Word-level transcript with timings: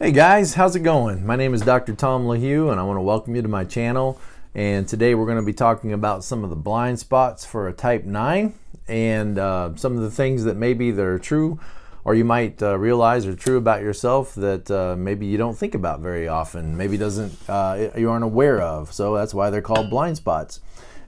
Hey 0.00 0.10
guys, 0.10 0.54
how's 0.54 0.74
it 0.74 0.80
going? 0.80 1.24
My 1.24 1.36
name 1.36 1.54
is 1.54 1.60
Dr. 1.60 1.94
Tom 1.94 2.24
LaHue 2.26 2.72
and 2.72 2.80
I 2.80 2.82
want 2.82 2.96
to 2.96 3.00
welcome 3.00 3.36
you 3.36 3.42
to 3.42 3.48
my 3.48 3.62
channel. 3.62 4.20
And 4.52 4.88
today 4.88 5.14
we're 5.14 5.24
going 5.24 5.38
to 5.38 5.44
be 5.44 5.52
talking 5.52 5.92
about 5.92 6.24
some 6.24 6.42
of 6.42 6.50
the 6.50 6.56
blind 6.56 6.98
spots 6.98 7.44
for 7.44 7.68
a 7.68 7.72
type 7.72 8.02
9 8.02 8.54
and 8.88 9.38
uh, 9.38 9.70
some 9.76 9.96
of 9.96 10.02
the 10.02 10.10
things 10.10 10.42
that 10.44 10.56
maybe 10.56 10.90
that 10.90 11.00
are 11.00 11.20
true 11.20 11.60
or 12.04 12.16
you 12.16 12.24
might 12.24 12.60
uh, 12.60 12.76
realize 12.76 13.24
are 13.24 13.36
true 13.36 13.56
about 13.56 13.82
yourself 13.82 14.34
that 14.34 14.68
uh, 14.68 14.96
maybe 14.98 15.26
you 15.26 15.38
don't 15.38 15.56
think 15.56 15.76
about 15.76 16.00
very 16.00 16.26
often, 16.26 16.76
maybe 16.76 16.96
doesn't 16.96 17.48
uh, 17.48 17.90
you 17.96 18.10
aren't 18.10 18.24
aware 18.24 18.60
of. 18.60 18.92
So 18.92 19.14
that's 19.14 19.32
why 19.32 19.50
they're 19.50 19.62
called 19.62 19.90
blind 19.90 20.16
spots. 20.16 20.58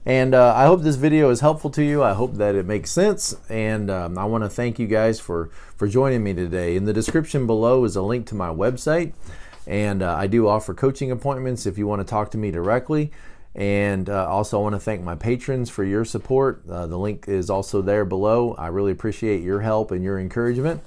And 0.07 0.33
uh, 0.33 0.53
I 0.55 0.67
hope 0.67 0.83
this 0.83 0.95
video 0.95 1.29
is 1.31 1.41
helpful 1.41 1.69
to 1.71 1.83
you. 1.83 2.01
I 2.01 2.13
hope 2.13 2.35
that 2.35 2.55
it 2.55 2.65
makes 2.65 2.91
sense. 2.91 3.35
And 3.49 3.91
um, 3.91 4.17
I 4.17 4.23
want 4.23 4.45
to 4.45 4.49
thank 4.49 4.79
you 4.79 4.87
guys 4.87 5.19
for, 5.19 5.49
for 5.75 5.85
joining 5.85 6.23
me 6.23 6.33
today. 6.33 6.77
In 6.77 6.85
the 6.85 6.93
description 6.93 7.45
below 7.45 7.83
is 7.83 7.97
a 7.97 8.01
link 8.01 8.25
to 8.27 8.35
my 8.35 8.47
website. 8.47 9.11
And 9.67 10.01
uh, 10.01 10.15
I 10.15 10.27
do 10.27 10.47
offer 10.47 10.73
coaching 10.73 11.11
appointments 11.11 11.65
if 11.65 11.77
you 11.77 11.87
want 11.87 11.99
to 11.99 12.05
talk 12.05 12.31
to 12.31 12.37
me 12.37 12.51
directly. 12.51 13.11
And 13.53 14.09
uh, 14.09 14.29
also, 14.29 14.59
I 14.59 14.63
want 14.63 14.75
to 14.75 14.79
thank 14.79 15.03
my 15.03 15.15
patrons 15.15 15.69
for 15.69 15.83
your 15.83 16.05
support. 16.05 16.63
Uh, 16.69 16.87
the 16.87 16.97
link 16.97 17.27
is 17.27 17.49
also 17.49 17.81
there 17.81 18.05
below. 18.05 18.53
I 18.53 18.67
really 18.67 18.93
appreciate 18.93 19.41
your 19.41 19.59
help 19.59 19.91
and 19.91 20.01
your 20.05 20.19
encouragement. 20.19 20.81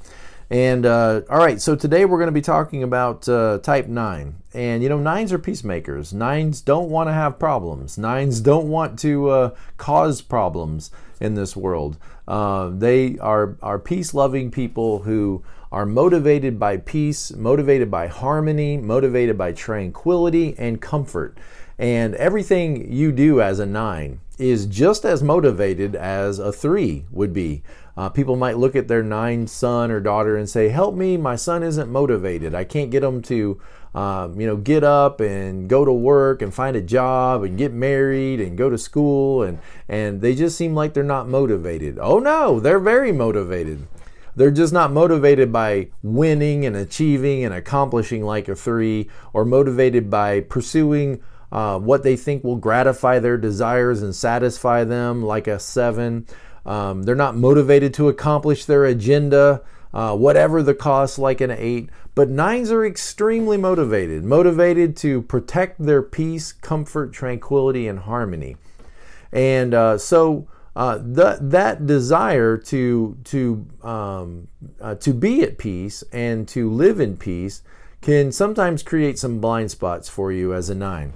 And 0.50 0.84
uh, 0.84 1.20
all 1.30 1.38
right, 1.38 1.60
so 1.60 1.76
today 1.76 2.04
we're 2.04 2.18
going 2.18 2.26
to 2.26 2.32
be 2.32 2.40
talking 2.40 2.82
about 2.82 3.28
uh, 3.28 3.58
type 3.58 3.86
9. 3.86 4.34
And 4.52 4.82
you 4.82 4.88
know, 4.88 4.98
nines 4.98 5.32
are 5.32 5.38
peacemakers. 5.38 6.12
Nines 6.12 6.60
don't 6.60 6.90
want 6.90 7.08
to 7.08 7.12
have 7.12 7.38
problems, 7.38 7.96
nines 7.96 8.40
don't 8.40 8.68
want 8.68 8.98
to 9.00 9.28
uh, 9.30 9.54
cause 9.76 10.22
problems 10.22 10.90
in 11.20 11.34
this 11.34 11.54
world. 11.54 11.98
Uh, 12.26 12.70
they 12.70 13.16
are, 13.18 13.56
are 13.62 13.78
peace 13.78 14.12
loving 14.12 14.50
people 14.50 15.00
who 15.02 15.44
are 15.70 15.86
motivated 15.86 16.58
by 16.58 16.78
peace, 16.78 17.30
motivated 17.32 17.88
by 17.88 18.08
harmony, 18.08 18.76
motivated 18.76 19.38
by 19.38 19.52
tranquility 19.52 20.56
and 20.58 20.80
comfort. 20.80 21.38
And 21.78 22.14
everything 22.16 22.92
you 22.92 23.12
do 23.12 23.40
as 23.40 23.60
a 23.60 23.66
nine 23.66 24.20
is 24.36 24.66
just 24.66 25.04
as 25.04 25.22
motivated 25.22 25.94
as 25.94 26.38
a 26.38 26.52
three 26.52 27.04
would 27.12 27.32
be. 27.32 27.62
Uh, 27.96 28.08
people 28.08 28.36
might 28.36 28.56
look 28.56 28.76
at 28.76 28.88
their 28.88 29.02
nine 29.02 29.46
son 29.46 29.90
or 29.90 30.00
daughter 30.00 30.36
and 30.36 30.48
say, 30.48 30.68
"Help 30.68 30.94
me, 30.94 31.16
my 31.16 31.36
son 31.36 31.62
isn't 31.62 31.90
motivated. 31.90 32.54
I 32.54 32.64
can't 32.64 32.90
get 32.90 33.02
him 33.02 33.20
to, 33.22 33.60
um, 33.94 34.40
you 34.40 34.46
know, 34.46 34.56
get 34.56 34.84
up 34.84 35.20
and 35.20 35.68
go 35.68 35.84
to 35.84 35.92
work 35.92 36.40
and 36.40 36.54
find 36.54 36.76
a 36.76 36.80
job 36.80 37.42
and 37.42 37.58
get 37.58 37.72
married 37.72 38.40
and 38.40 38.56
go 38.56 38.70
to 38.70 38.78
school, 38.78 39.42
and 39.42 39.58
and 39.88 40.20
they 40.20 40.34
just 40.34 40.56
seem 40.56 40.74
like 40.74 40.94
they're 40.94 41.02
not 41.02 41.28
motivated." 41.28 41.98
Oh 42.00 42.18
no, 42.18 42.60
they're 42.60 42.78
very 42.78 43.12
motivated. 43.12 43.86
They're 44.36 44.52
just 44.52 44.72
not 44.72 44.92
motivated 44.92 45.52
by 45.52 45.88
winning 46.02 46.64
and 46.64 46.76
achieving 46.76 47.44
and 47.44 47.52
accomplishing 47.52 48.22
like 48.24 48.48
a 48.48 48.54
three, 48.54 49.08
or 49.32 49.44
motivated 49.44 50.08
by 50.08 50.40
pursuing 50.40 51.20
uh, 51.52 51.78
what 51.78 52.04
they 52.04 52.16
think 52.16 52.44
will 52.44 52.56
gratify 52.56 53.18
their 53.18 53.36
desires 53.36 54.02
and 54.02 54.14
satisfy 54.14 54.84
them, 54.84 55.22
like 55.22 55.48
a 55.48 55.58
seven. 55.58 56.26
Um, 56.66 57.04
they're 57.04 57.14
not 57.14 57.36
motivated 57.36 57.94
to 57.94 58.08
accomplish 58.08 58.64
their 58.64 58.84
agenda, 58.84 59.62
uh, 59.92 60.16
whatever 60.16 60.62
the 60.62 60.74
cost, 60.74 61.18
like 61.18 61.40
an 61.40 61.50
eight. 61.50 61.90
But 62.14 62.28
nines 62.28 62.70
are 62.70 62.84
extremely 62.84 63.56
motivated, 63.56 64.24
motivated 64.24 64.96
to 64.98 65.22
protect 65.22 65.84
their 65.84 66.02
peace, 66.02 66.52
comfort, 66.52 67.12
tranquility, 67.12 67.88
and 67.88 68.00
harmony. 68.00 68.56
And 69.32 69.74
uh, 69.74 69.98
so 69.98 70.48
uh, 70.76 70.98
the, 70.98 71.38
that 71.40 71.86
desire 71.86 72.56
to 72.56 73.16
to 73.24 73.66
um, 73.82 74.48
uh, 74.80 74.94
to 74.96 75.12
be 75.12 75.42
at 75.42 75.58
peace 75.58 76.04
and 76.12 76.46
to 76.48 76.70
live 76.70 77.00
in 77.00 77.16
peace 77.16 77.62
can 78.00 78.32
sometimes 78.32 78.82
create 78.82 79.18
some 79.18 79.40
blind 79.40 79.70
spots 79.70 80.08
for 80.08 80.32
you 80.32 80.54
as 80.54 80.70
a 80.70 80.74
nine. 80.74 81.12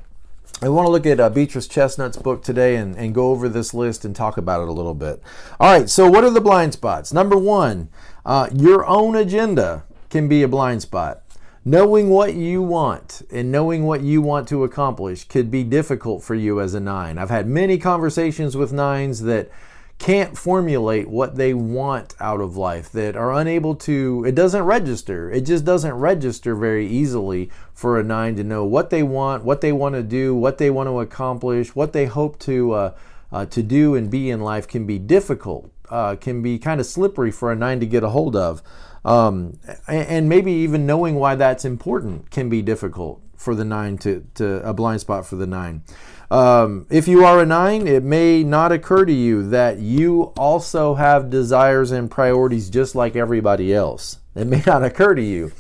I 0.62 0.69
want 0.69 0.86
to 0.86 0.91
look 0.91 1.05
at 1.05 1.20
uh, 1.20 1.30
Beatrice 1.30 1.66
Chestnut's 1.66 2.16
book 2.16 2.42
today 2.42 2.77
and, 2.77 2.97
and 2.97 3.14
go 3.14 3.30
over 3.30 3.48
this 3.48 3.74
list 3.74 4.04
and 4.04 4.15
talk 4.15 4.37
about 4.37 4.62
it 4.62 4.69
a 4.69 4.72
little 4.72 4.94
bit. 4.94 5.20
All 5.59 5.72
right, 5.72 5.91
so 5.91 6.09
what 6.09 6.25
are 6.25 6.31
the 6.31 6.41
blind 6.41 6.72
spots? 6.72 7.12
Number 7.12 7.37
one, 7.37 7.88
uh, 8.25 8.48
your 8.54 8.87
own 8.87 9.16
agenda 9.16 9.84
can 10.10 10.28
be 10.28 10.43
a 10.43 10.48
blind 10.48 10.82
spot. 10.82 11.22
Knowing 11.64 12.09
what 12.09 12.34
you 12.34 12.62
want 12.62 13.22
and 13.32 13.50
knowing 13.50 13.84
what 13.84 14.03
you 14.03 14.22
want 14.22 14.47
to 14.48 14.64
accomplish 14.64 15.25
could 15.25 15.50
be 15.50 15.64
difficult 15.64 16.22
for 16.22 16.34
you 16.34 16.60
as 16.60 16.75
a 16.75 16.81
nine. 16.81 17.19
I've 17.19 17.31
had 17.31 17.47
many 17.47 17.78
conversations 17.78 18.56
with 18.56 18.72
nines 18.72 19.22
that 19.22 19.50
can't 19.99 20.37
formulate 20.37 21.09
what 21.09 21.37
they 21.37 21.55
want 21.55 22.15
out 22.21 22.41
of 22.41 22.56
life, 22.56 22.91
that 22.93 23.16
are 23.16 23.32
unable 23.32 23.75
to, 23.75 24.25
it 24.27 24.34
doesn't 24.34 24.62
register. 24.62 25.31
It 25.31 25.43
just 25.43 25.65
doesn't 25.65 25.94
register 25.94 26.55
very 26.55 26.87
easily 26.87 27.50
for 27.72 27.99
a 27.99 28.03
nine 28.03 28.37
to 28.37 28.44
know 28.44 28.65
what 28.65 28.91
they 28.91 29.03
want, 29.03 29.44
what 29.44 29.60
they 29.60 29.72
want 29.72 29.94
to 29.94 30.03
do, 30.03 30.34
what 30.34 30.59
they 30.59 30.71
want 30.71 30.88
to 30.88 31.00
accomplish, 31.00 31.75
what 31.75 31.93
they 31.93 32.06
hope 32.06 32.38
to, 32.41 32.72
uh, 32.72 32.94
uh, 33.32 33.47
to 33.47 33.62
do 33.62 33.94
and 33.94 34.10
be 34.10 34.31
in 34.31 34.41
life 34.41 34.69
can 34.69 34.84
be 34.87 34.99
difficult, 34.99 35.71
uh, 35.88 36.16
can 36.16 36.43
be 36.43 36.59
kind 36.59 36.81
of 36.81 36.87
slippery 36.87 37.31
for 37.31 37.50
a 37.50 37.56
nine 37.56 37.81
to 37.81 37.87
get 37.87 38.05
a 38.05 38.11
hold 38.11 38.37
of. 38.37 38.62
Um, 39.05 39.59
and 39.87 40.28
maybe 40.28 40.53
even 40.53 40.87
knowing 40.87 41.16
why 41.16 41.34
that's 41.34 41.65
important 41.65 42.31
can 42.31 42.49
be 42.49 42.62
difficult 42.62 43.24
for 43.44 43.55
the 43.55 43.65
nine 43.65 43.99
to, 43.99 44.27
to 44.34 44.66
a 44.69 44.72
blind 44.72 45.00
spot 45.03 45.27
for 45.27 45.37
the 45.37 45.47
nine. 45.47 45.82
Um, 46.31 46.87
if 46.91 47.06
you 47.06 47.25
are 47.25 47.41
a 47.41 47.47
nine, 47.47 47.87
it 47.87 48.03
may 48.03 48.43
not 48.43 48.72
occur 48.72 49.05
to 49.05 49.12
you 49.12 49.49
that 49.50 49.78
you 49.78 50.32
also 50.37 50.94
have 50.94 51.31
desires 51.31 51.93
and 51.93 52.10
priorities 52.10 52.71
just 52.71 52.94
like 52.94 53.15
everybody 53.15 53.72
else. 53.72 54.19
It 54.34 54.47
may 54.47 54.62
not 54.66 54.82
occur 54.82 55.15
to 55.15 55.22
you. 55.22 55.53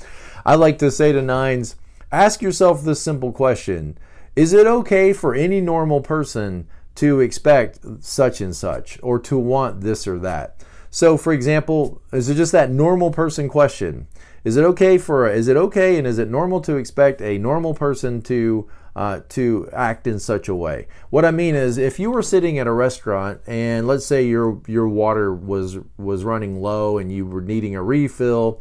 I 0.44 0.56
like 0.56 0.78
to 0.78 0.90
say 0.90 1.12
to 1.12 1.22
nines, 1.22 1.76
ask 2.10 2.42
yourself 2.42 2.82
this 2.82 3.00
simple 3.00 3.32
question 3.32 3.98
Is 4.34 4.52
it 4.52 4.66
okay 4.66 5.12
for 5.12 5.34
any 5.34 5.60
normal 5.60 6.00
person 6.00 6.66
to 6.96 7.20
expect 7.20 7.80
such 8.00 8.40
and 8.40 8.56
such 8.56 8.98
or 9.02 9.18
to 9.20 9.38
want 9.38 9.82
this 9.82 10.06
or 10.06 10.18
that? 10.20 10.64
So, 10.90 11.16
for 11.16 11.32
example, 11.32 12.00
is 12.12 12.28
it 12.28 12.36
just 12.36 12.52
that 12.52 12.70
normal 12.70 13.10
person 13.10 13.48
question? 13.48 14.06
Is 14.44 14.56
it 14.56 14.64
okay 14.64 14.98
for 14.98 15.28
is 15.28 15.48
it 15.48 15.56
okay 15.56 15.96
and 15.98 16.06
is 16.06 16.18
it 16.18 16.28
normal 16.28 16.60
to 16.62 16.76
expect 16.76 17.22
a 17.22 17.38
normal 17.38 17.74
person 17.74 18.20
to 18.22 18.68
uh, 18.96 19.20
to 19.28 19.68
act 19.72 20.06
in 20.06 20.18
such 20.18 20.48
a 20.48 20.54
way. 20.54 20.86
What 21.10 21.24
I 21.24 21.30
mean 21.30 21.54
is, 21.54 21.78
if 21.78 21.98
you 21.98 22.10
were 22.10 22.22
sitting 22.22 22.58
at 22.58 22.66
a 22.66 22.72
restaurant 22.72 23.40
and 23.46 23.86
let's 23.86 24.06
say 24.06 24.24
your 24.24 24.60
your 24.66 24.88
water 24.88 25.34
was 25.34 25.78
was 25.96 26.24
running 26.24 26.60
low 26.60 26.98
and 26.98 27.10
you 27.10 27.26
were 27.26 27.42
needing 27.42 27.74
a 27.74 27.82
refill, 27.82 28.60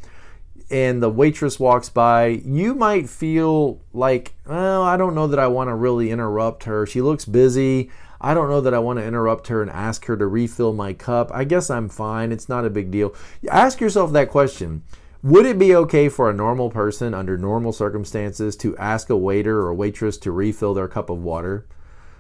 and 0.71 1.03
the 1.03 1.09
waitress 1.09 1.59
walks 1.59 1.89
by, 1.89 2.27
you 2.27 2.73
might 2.73 3.09
feel 3.09 3.79
like, 3.93 4.33
well, 4.47 4.81
I 4.81 4.97
don't 4.97 5.13
know 5.13 5.27
that 5.27 5.39
I 5.39 5.47
want 5.47 5.69
to 5.69 5.75
really 5.75 6.09
interrupt 6.09 6.63
her. 6.63 6.87
She 6.87 7.01
looks 7.01 7.25
busy. 7.25 7.91
I 8.19 8.33
don't 8.33 8.49
know 8.49 8.61
that 8.61 8.73
I 8.73 8.79
want 8.79 8.99
to 8.99 9.05
interrupt 9.05 9.49
her 9.49 9.61
and 9.61 9.69
ask 9.69 10.05
her 10.05 10.15
to 10.15 10.25
refill 10.25 10.73
my 10.73 10.93
cup. 10.93 11.29
I 11.33 11.43
guess 11.43 11.69
I'm 11.69 11.89
fine. 11.89 12.31
It's 12.31 12.47
not 12.47 12.65
a 12.65 12.69
big 12.69 12.89
deal. 12.89 13.13
Ask 13.51 13.81
yourself 13.81 14.13
that 14.13 14.29
question. 14.29 14.83
Would 15.23 15.45
it 15.45 15.57
be 15.57 15.73
okay 15.73 16.09
for 16.09 16.29
a 16.29 16.33
normal 16.33 16.69
person 16.69 17.13
under 17.13 17.37
normal 17.37 17.71
circumstances 17.71 18.57
to 18.57 18.77
ask 18.77 19.09
a 19.09 19.15
waiter 19.15 19.59
or 19.59 19.73
waitress 19.73 20.17
to 20.17 20.33
refill 20.33 20.73
their 20.73 20.89
cup 20.89 21.09
of 21.09 21.23
water? 21.23 21.65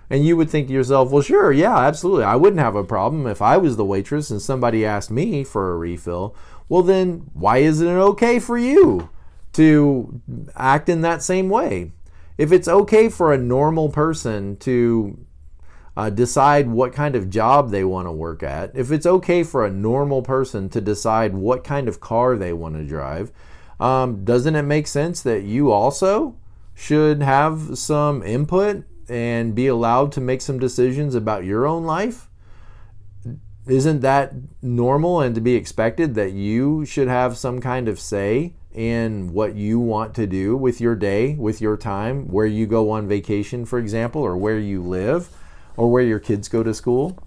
And 0.09 0.25
you 0.25 0.37
would 0.37 0.49
think 0.49 0.67
to 0.67 0.73
yourself, 0.73 1.11
well, 1.11 1.21
sure, 1.21 1.51
yeah, 1.51 1.77
absolutely. 1.79 2.23
I 2.23 2.37
wouldn't 2.37 2.61
have 2.61 2.77
a 2.77 2.83
problem 2.83 3.27
if 3.27 3.41
I 3.41 3.57
was 3.57 3.75
the 3.75 3.83
waitress 3.83 4.29
and 4.29 4.41
somebody 4.41 4.85
asked 4.85 5.11
me 5.11 5.43
for 5.43 5.73
a 5.73 5.77
refill. 5.77 6.33
Well, 6.69 6.81
then 6.81 7.29
why 7.33 7.57
isn't 7.57 7.85
it 7.85 7.91
okay 7.91 8.39
for 8.39 8.57
you 8.57 9.09
to 9.53 10.21
act 10.55 10.87
in 10.87 11.01
that 11.01 11.21
same 11.21 11.49
way? 11.49 11.91
If 12.37 12.53
it's 12.53 12.69
okay 12.69 13.09
for 13.09 13.33
a 13.33 13.37
normal 13.37 13.89
person 13.89 14.55
to 14.57 15.17
uh, 15.95 16.09
decide 16.09 16.67
what 16.67 16.93
kind 16.93 17.15
of 17.15 17.29
job 17.29 17.69
they 17.69 17.83
want 17.83 18.07
to 18.07 18.11
work 18.11 18.41
at, 18.41 18.75
if 18.75 18.91
it's 18.91 19.05
okay 19.05 19.43
for 19.43 19.65
a 19.65 19.71
normal 19.71 20.21
person 20.21 20.69
to 20.69 20.81
decide 20.81 21.33
what 21.33 21.63
kind 21.63 21.87
of 21.87 21.99
car 21.99 22.35
they 22.35 22.53
want 22.53 22.75
to 22.75 22.83
drive, 22.83 23.31
um, 23.79 24.23
doesn't 24.23 24.55
it 24.55 24.63
make 24.63 24.87
sense 24.87 25.21
that 25.21 25.43
you 25.43 25.71
also 25.71 26.35
should 26.73 27.21
have 27.21 27.77
some 27.77 28.23
input 28.23 28.83
and 29.07 29.53
be 29.53 29.67
allowed 29.67 30.11
to 30.11 30.21
make 30.21 30.41
some 30.41 30.57
decisions 30.57 31.13
about 31.13 31.45
your 31.45 31.67
own 31.67 31.83
life? 31.83 32.29
Isn't 33.67 34.01
that 34.01 34.33
normal 34.61 35.21
and 35.21 35.35
to 35.35 35.41
be 35.41 35.55
expected 35.55 36.15
that 36.15 36.31
you 36.31 36.85
should 36.85 37.07
have 37.07 37.37
some 37.37 37.61
kind 37.61 37.87
of 37.87 37.99
say 37.99 38.53
in 38.73 39.31
what 39.31 39.55
you 39.55 39.79
want 39.79 40.15
to 40.15 40.25
do 40.25 40.57
with 40.57 40.81
your 40.81 40.95
day, 40.95 41.35
with 41.35 41.61
your 41.61 41.77
time, 41.77 42.27
where 42.27 42.45
you 42.45 42.65
go 42.65 42.89
on 42.89 43.07
vacation, 43.07 43.65
for 43.65 43.77
example, 43.79 44.21
or 44.21 44.35
where 44.35 44.59
you 44.59 44.81
live? 44.81 45.29
Or 45.75 45.91
where 45.91 46.03
your 46.03 46.19
kids 46.19 46.47
go 46.47 46.63
to 46.63 46.73
school, 46.73 47.17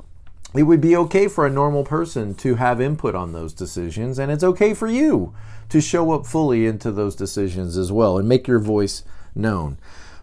it 0.55 0.63
would 0.63 0.81
be 0.81 0.97
okay 0.97 1.29
for 1.29 1.45
a 1.45 1.51
normal 1.51 1.85
person 1.85 2.35
to 2.37 2.55
have 2.55 2.81
input 2.81 3.15
on 3.15 3.33
those 3.33 3.53
decisions, 3.53 4.19
and 4.19 4.31
it's 4.31 4.45
okay 4.45 4.73
for 4.73 4.89
you 4.89 5.35
to 5.69 5.81
show 5.81 6.13
up 6.13 6.27
fully 6.27 6.67
into 6.67 6.93
those 6.93 7.17
decisions 7.17 7.77
as 7.77 7.91
well 7.93 8.19
and 8.19 8.29
make 8.29 8.47
your 8.47 8.61
voice 8.61 9.03
known. 9.35 9.77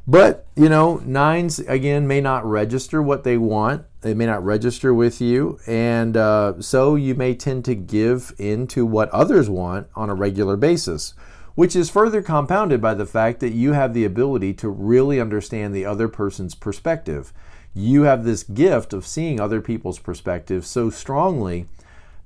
But, 0.05 0.45
you 0.55 0.67
know, 0.67 0.97
nines, 1.05 1.59
again, 1.59 2.07
may 2.07 2.19
not 2.19 2.45
register 2.45 3.01
what 3.01 3.23
they 3.23 3.37
want. 3.37 3.85
They 4.01 4.13
may 4.13 4.25
not 4.25 4.43
register 4.43 4.93
with 4.93 5.21
you. 5.21 5.59
And 5.65 6.17
uh, 6.17 6.61
so 6.61 6.95
you 6.95 7.15
may 7.15 7.35
tend 7.35 7.63
to 7.65 7.75
give 7.75 8.33
in 8.37 8.67
to 8.67 8.85
what 8.85 9.09
others 9.11 9.49
want 9.49 9.87
on 9.95 10.09
a 10.09 10.13
regular 10.13 10.57
basis, 10.57 11.13
which 11.55 11.73
is 11.73 11.89
further 11.89 12.21
compounded 12.21 12.81
by 12.81 12.93
the 12.95 13.05
fact 13.05 13.39
that 13.39 13.53
you 13.53 13.73
have 13.73 13.93
the 13.93 14.03
ability 14.03 14.53
to 14.55 14.67
really 14.67 15.21
understand 15.21 15.73
the 15.73 15.85
other 15.85 16.09
person's 16.09 16.55
perspective. 16.55 17.31
You 17.75 18.03
have 18.03 18.23
this 18.23 18.43
gift 18.43 18.93
of 18.93 19.07
seeing 19.07 19.39
other 19.39 19.59
people's 19.59 19.97
perspectives 19.97 20.67
so 20.67 20.91
strongly 20.91 21.67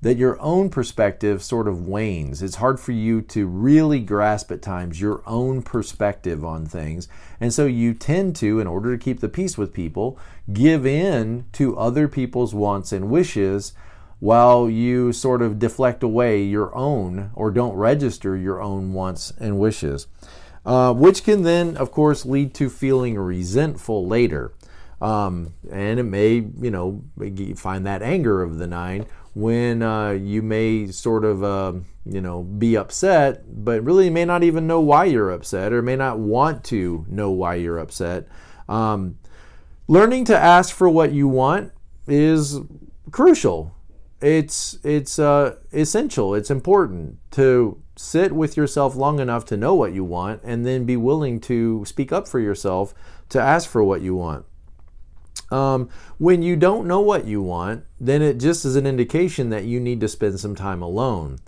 that 0.02 0.18
your 0.18 0.40
own 0.42 0.70
perspective 0.70 1.42
sort 1.42 1.68
of 1.68 1.88
wanes. 1.88 2.44
It's 2.44 2.58
hard 2.58 2.80
for 2.80 2.92
you 2.92 3.22
to 3.24 3.48
really 3.48 4.00
grasp 4.00 4.52
at 4.52 4.62
times 4.62 5.02
your 5.02 5.24
own 5.26 5.64
perspective 5.64 6.46
on 6.46 6.66
things. 6.66 7.08
And 7.40 7.54
so 7.54 7.66
you 7.66 7.94
tend 7.94 8.36
to, 8.38 8.60
in 8.60 8.68
order 8.68 8.96
to 8.96 9.04
keep 9.04 9.22
the 9.22 9.30
peace 9.30 9.58
with 9.58 9.74
people, 9.74 10.20
give 10.52 10.86
in 10.86 11.46
to 11.54 11.78
other 11.78 12.08
people's 12.08 12.54
wants 12.54 12.92
and 12.92 13.10
wishes 13.10 13.74
while 14.20 14.70
you 14.70 15.14
sort 15.14 15.42
of 15.42 15.60
deflect 15.60 16.04
away 16.04 16.44
your 16.44 16.76
own 16.76 17.32
or 17.34 17.52
don't 17.52 17.76
register 17.76 18.36
your 18.36 18.62
own 18.62 18.94
wants 18.94 19.32
and 19.40 19.58
wishes. 19.60 20.08
Uh, 20.66 20.94
which 20.94 21.24
can 21.24 21.44
then, 21.44 21.78
of 21.78 21.92
course, 21.92 22.26
lead 22.26 22.54
to 22.54 22.70
feeling 22.70 23.18
resentful 23.18 24.06
later. 24.06 24.52
Um, 25.00 25.54
and 25.72 26.00
it 26.00 26.04
may, 26.04 26.36
you 26.36 26.72
know, 26.72 27.04
find 27.56 27.86
that 27.86 28.02
anger 28.02 28.42
of 28.42 28.58
the 28.58 28.68
nine 28.68 29.06
when 29.36 29.84
uh, 29.84 30.10
you 30.10 30.42
may 30.42 30.88
sort 30.88 31.24
of, 31.24 31.44
uh, 31.44 31.74
you 32.06 32.22
know, 32.22 32.42
be 32.42 32.76
upset, 32.76 33.44
but 33.64 33.84
really 33.84 34.10
may 34.10 34.26
not 34.26 34.42
even 34.42 34.66
know 34.66 34.82
why 34.82 35.06
you're 35.06 35.30
upset 35.30 35.72
or 35.72 35.84
may 35.84 35.96
not 35.96 36.18
want 36.18 36.64
to 36.64 37.06
know 37.08 37.30
why 37.30 37.54
you're 37.54 37.78
upset. 37.78 38.28
Um, 38.68 39.20
learning 39.88 40.26
to 40.26 40.38
ask 40.38 40.76
for 40.76 40.90
what 40.90 41.12
you 41.12 41.28
want 41.28 41.72
is 42.08 42.60
crucial. 43.12 43.76
It's 44.20 44.80
it's 44.84 45.20
uh, 45.20 45.58
essential. 45.72 46.34
It's 46.34 46.50
important 46.50 47.20
to 47.32 47.80
sit 47.96 48.32
with 48.32 48.58
yourself 48.58 48.96
long 48.96 49.20
enough 49.20 49.46
to 49.46 49.58
know 49.58 49.76
what 49.76 49.94
you 49.94 50.04
want, 50.04 50.42
and 50.44 50.66
then 50.66 50.86
be 50.86 50.98
willing 50.98 51.40
to 51.42 51.86
speak 51.86 52.12
up 52.12 52.28
for 52.28 52.40
yourself 52.40 52.96
to 53.30 53.40
ask 53.40 53.70
for 53.70 53.84
what 53.84 54.02
you 54.02 54.16
want. 54.16 54.46
Um, 55.52 55.90
when 56.18 56.42
you 56.42 56.56
don't 56.56 56.88
know 56.88 57.00
what 57.00 57.26
you 57.26 57.42
want, 57.42 57.86
then 58.00 58.22
it 58.22 58.38
just 58.40 58.66
is 58.66 58.76
an 58.76 58.86
indication 58.88 59.50
that 59.50 59.66
you 59.66 59.80
need 59.80 60.00
to 60.02 60.08
spend 60.08 60.40
some 60.40 60.56
time 60.56 60.82
alone. 60.82 61.40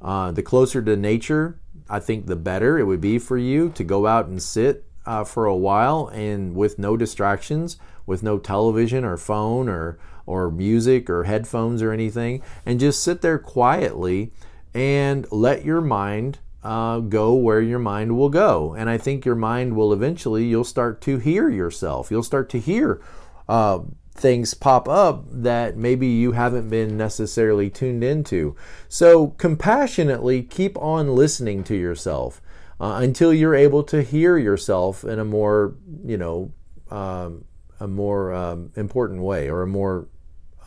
Uh, 0.00 0.30
the 0.30 0.42
closer 0.42 0.80
to 0.82 0.96
nature, 0.96 1.58
I 1.88 2.00
think 2.00 2.26
the 2.26 2.36
better 2.36 2.78
it 2.78 2.84
would 2.84 3.00
be 3.00 3.18
for 3.18 3.36
you 3.36 3.70
to 3.70 3.84
go 3.84 4.06
out 4.06 4.26
and 4.26 4.42
sit 4.42 4.84
uh, 5.06 5.24
for 5.24 5.46
a 5.46 5.56
while 5.56 6.08
and 6.08 6.54
with 6.54 6.78
no 6.78 6.96
distractions, 6.96 7.78
with 8.06 8.22
no 8.22 8.38
television 8.38 9.04
or 9.04 9.16
phone 9.16 9.68
or 9.68 9.98
or 10.26 10.50
music 10.50 11.08
or 11.08 11.24
headphones 11.24 11.80
or 11.80 11.90
anything, 11.90 12.42
and 12.66 12.78
just 12.78 13.02
sit 13.02 13.22
there 13.22 13.38
quietly 13.38 14.30
and 14.74 15.26
let 15.32 15.64
your 15.64 15.80
mind 15.80 16.38
uh, 16.62 16.98
go 16.98 17.32
where 17.32 17.62
your 17.62 17.78
mind 17.78 18.16
will 18.16 18.28
go. 18.28 18.74
And 18.74 18.90
I 18.90 18.98
think 18.98 19.24
your 19.24 19.34
mind 19.34 19.74
will 19.74 19.90
eventually, 19.90 20.44
you'll 20.44 20.64
start 20.64 21.00
to 21.02 21.16
hear 21.16 21.48
yourself. 21.48 22.10
You'll 22.10 22.22
start 22.22 22.50
to 22.50 22.60
hear 22.60 23.00
uh, 23.48 23.80
things 24.12 24.54
pop 24.54 24.88
up 24.88 25.24
that 25.30 25.76
maybe 25.76 26.06
you 26.06 26.32
haven't 26.32 26.68
been 26.68 26.96
necessarily 26.96 27.70
tuned 27.70 28.02
into. 28.02 28.56
So, 28.88 29.28
compassionately 29.28 30.42
keep 30.42 30.76
on 30.78 31.14
listening 31.14 31.64
to 31.64 31.76
yourself 31.76 32.40
uh, 32.80 32.98
until 33.00 33.32
you're 33.32 33.54
able 33.54 33.82
to 33.84 34.02
hear 34.02 34.36
yourself 34.36 35.04
in 35.04 35.18
a 35.18 35.24
more, 35.24 35.76
you 36.04 36.16
know, 36.16 36.52
um, 36.90 37.44
a 37.80 37.86
more 37.86 38.32
um, 38.32 38.72
important 38.76 39.22
way 39.22 39.48
or 39.48 39.62
a 39.62 39.66
more 39.66 40.08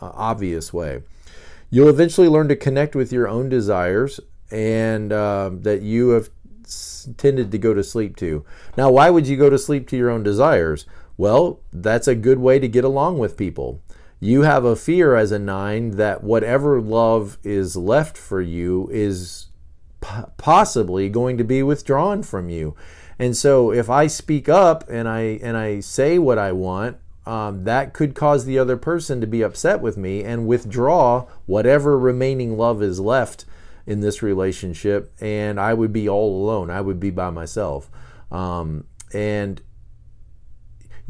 uh, 0.00 0.10
obvious 0.14 0.72
way. 0.72 1.02
You'll 1.70 1.88
eventually 1.88 2.28
learn 2.28 2.48
to 2.48 2.56
connect 2.56 2.94
with 2.94 3.12
your 3.12 3.28
own 3.28 3.48
desires 3.48 4.20
and 4.50 5.12
uh, 5.12 5.50
that 5.52 5.82
you 5.82 6.10
have 6.10 6.30
tended 7.16 7.50
to 7.50 7.58
go 7.58 7.74
to 7.74 7.82
sleep 7.82 8.16
to. 8.16 8.44
Now, 8.76 8.90
why 8.90 9.10
would 9.10 9.26
you 9.26 9.36
go 9.36 9.50
to 9.50 9.58
sleep 9.58 9.88
to 9.88 9.96
your 9.96 10.10
own 10.10 10.22
desires? 10.22 10.86
Well, 11.16 11.60
that's 11.72 12.08
a 12.08 12.14
good 12.14 12.38
way 12.38 12.58
to 12.58 12.68
get 12.68 12.84
along 12.84 13.18
with 13.18 13.36
people. 13.36 13.80
You 14.20 14.42
have 14.42 14.64
a 14.64 14.76
fear 14.76 15.16
as 15.16 15.32
a 15.32 15.38
nine 15.38 15.92
that 15.92 16.22
whatever 16.22 16.80
love 16.80 17.38
is 17.42 17.76
left 17.76 18.16
for 18.16 18.40
you 18.40 18.88
is 18.92 19.46
possibly 20.36 21.08
going 21.08 21.38
to 21.38 21.44
be 21.44 21.62
withdrawn 21.62 22.22
from 22.22 22.48
you. 22.48 22.76
And 23.18 23.36
so 23.36 23.72
if 23.72 23.90
I 23.90 24.06
speak 24.06 24.48
up 24.48 24.84
and 24.88 25.08
I 25.08 25.38
and 25.42 25.56
I 25.56 25.80
say 25.80 26.18
what 26.18 26.38
I 26.38 26.52
want, 26.52 26.98
um, 27.26 27.64
that 27.64 27.92
could 27.92 28.14
cause 28.14 28.44
the 28.44 28.58
other 28.58 28.76
person 28.76 29.20
to 29.20 29.26
be 29.26 29.42
upset 29.42 29.80
with 29.80 29.96
me 29.96 30.24
and 30.24 30.46
withdraw 30.46 31.26
whatever 31.46 31.98
remaining 31.98 32.56
love 32.56 32.82
is 32.82 32.98
left 32.98 33.44
in 33.86 34.00
this 34.00 34.22
relationship, 34.22 35.12
and 35.20 35.58
I 35.58 35.74
would 35.74 35.92
be 35.92 36.08
all 36.08 36.42
alone. 36.42 36.70
I 36.70 36.80
would 36.80 37.00
be 37.00 37.10
by 37.10 37.30
myself. 37.30 37.90
Um, 38.30 38.84
and 39.12 39.60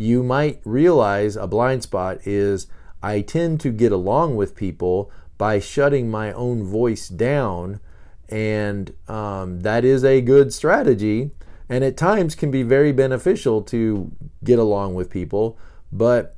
you 0.03 0.23
might 0.23 0.61
realize 0.65 1.37
a 1.37 1.47
blind 1.47 1.83
spot 1.83 2.27
is 2.27 2.67
I 3.03 3.21
tend 3.21 3.61
to 3.61 3.71
get 3.71 3.93
along 3.93 4.37
with 4.37 4.57
people 4.57 5.11
by 5.39 5.59
shutting 5.59 6.11
my 6.11 6.33
own 6.33 6.63
voice 6.63 7.09
down, 7.09 7.81
and 8.29 8.95
um, 9.09 9.61
that 9.61 9.85
is 9.85 10.05
a 10.05 10.21
good 10.21 10.53
strategy. 10.53 11.31
And 11.69 11.83
at 11.85 11.97
times 11.97 12.35
can 12.35 12.51
be 12.51 12.63
very 12.63 12.93
beneficial 12.93 13.63
to 13.63 14.13
get 14.45 14.59
along 14.59 14.95
with 14.95 15.09
people, 15.09 15.59
but 15.91 16.37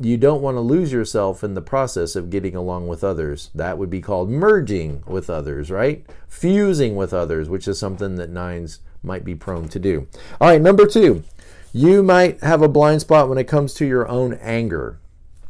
you 0.00 0.16
don't 0.16 0.40
want 0.40 0.56
to 0.56 0.60
lose 0.60 0.92
yourself 0.92 1.42
in 1.42 1.54
the 1.54 1.60
process 1.60 2.16
of 2.16 2.30
getting 2.30 2.54
along 2.54 2.88
with 2.88 3.02
others. 3.02 3.50
That 3.54 3.78
would 3.78 3.90
be 3.90 4.00
called 4.00 4.30
merging 4.30 5.02
with 5.06 5.28
others, 5.28 5.70
right? 5.70 6.06
Fusing 6.28 6.96
with 6.96 7.12
others, 7.12 7.48
which 7.48 7.66
is 7.66 7.78
something 7.78 8.14
that 8.14 8.30
nines 8.30 8.80
might 9.02 9.24
be 9.24 9.34
prone 9.34 9.68
to 9.68 9.78
do. 9.78 10.06
All 10.40 10.48
right, 10.48 10.60
number 10.60 10.86
two, 10.86 11.24
you 11.72 12.02
might 12.02 12.42
have 12.42 12.62
a 12.62 12.68
blind 12.68 13.00
spot 13.00 13.28
when 13.28 13.38
it 13.38 13.48
comes 13.48 13.74
to 13.74 13.86
your 13.86 14.08
own 14.08 14.34
anger. 14.34 14.98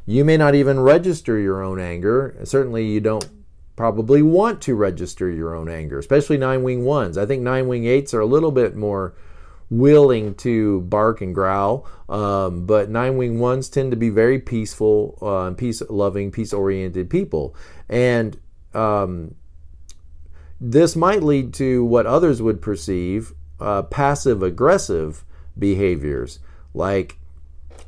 You 0.06 0.24
may 0.24 0.36
not 0.36 0.54
even 0.54 0.80
register 0.80 1.38
your 1.38 1.62
own 1.62 1.78
anger. 1.78 2.36
Certainly, 2.44 2.86
you 2.86 3.00
don't 3.00 3.28
probably 3.76 4.22
want 4.22 4.60
to 4.62 4.74
register 4.74 5.30
your 5.30 5.54
own 5.54 5.68
anger, 5.68 5.98
especially 5.98 6.36
nine 6.36 6.62
wing 6.62 6.84
ones. 6.84 7.16
I 7.16 7.26
think 7.26 7.42
nine 7.42 7.68
wing 7.68 7.86
eights 7.86 8.12
are 8.14 8.20
a 8.20 8.26
little 8.26 8.50
bit 8.50 8.74
more 8.74 9.14
willing 9.70 10.34
to 10.34 10.80
bark 10.82 11.20
and 11.20 11.34
growl, 11.34 11.86
um, 12.08 12.66
but 12.66 12.88
nine 12.88 13.16
wing 13.16 13.38
ones 13.38 13.68
tend 13.68 13.90
to 13.90 13.96
be 13.96 14.08
very 14.08 14.38
peaceful, 14.38 15.18
uh, 15.20 15.54
peace 15.54 15.82
loving, 15.88 16.32
peace 16.32 16.52
oriented 16.52 17.10
people. 17.10 17.54
And 17.88 18.38
um, 18.74 19.34
this 20.60 20.96
might 20.96 21.22
lead 21.22 21.54
to 21.54 21.84
what 21.84 22.06
others 22.06 22.42
would 22.42 22.60
perceive 22.60 23.32
uh, 23.60 23.82
passive 23.82 24.42
aggressive 24.42 25.24
behaviors 25.58 26.38
like 26.74 27.18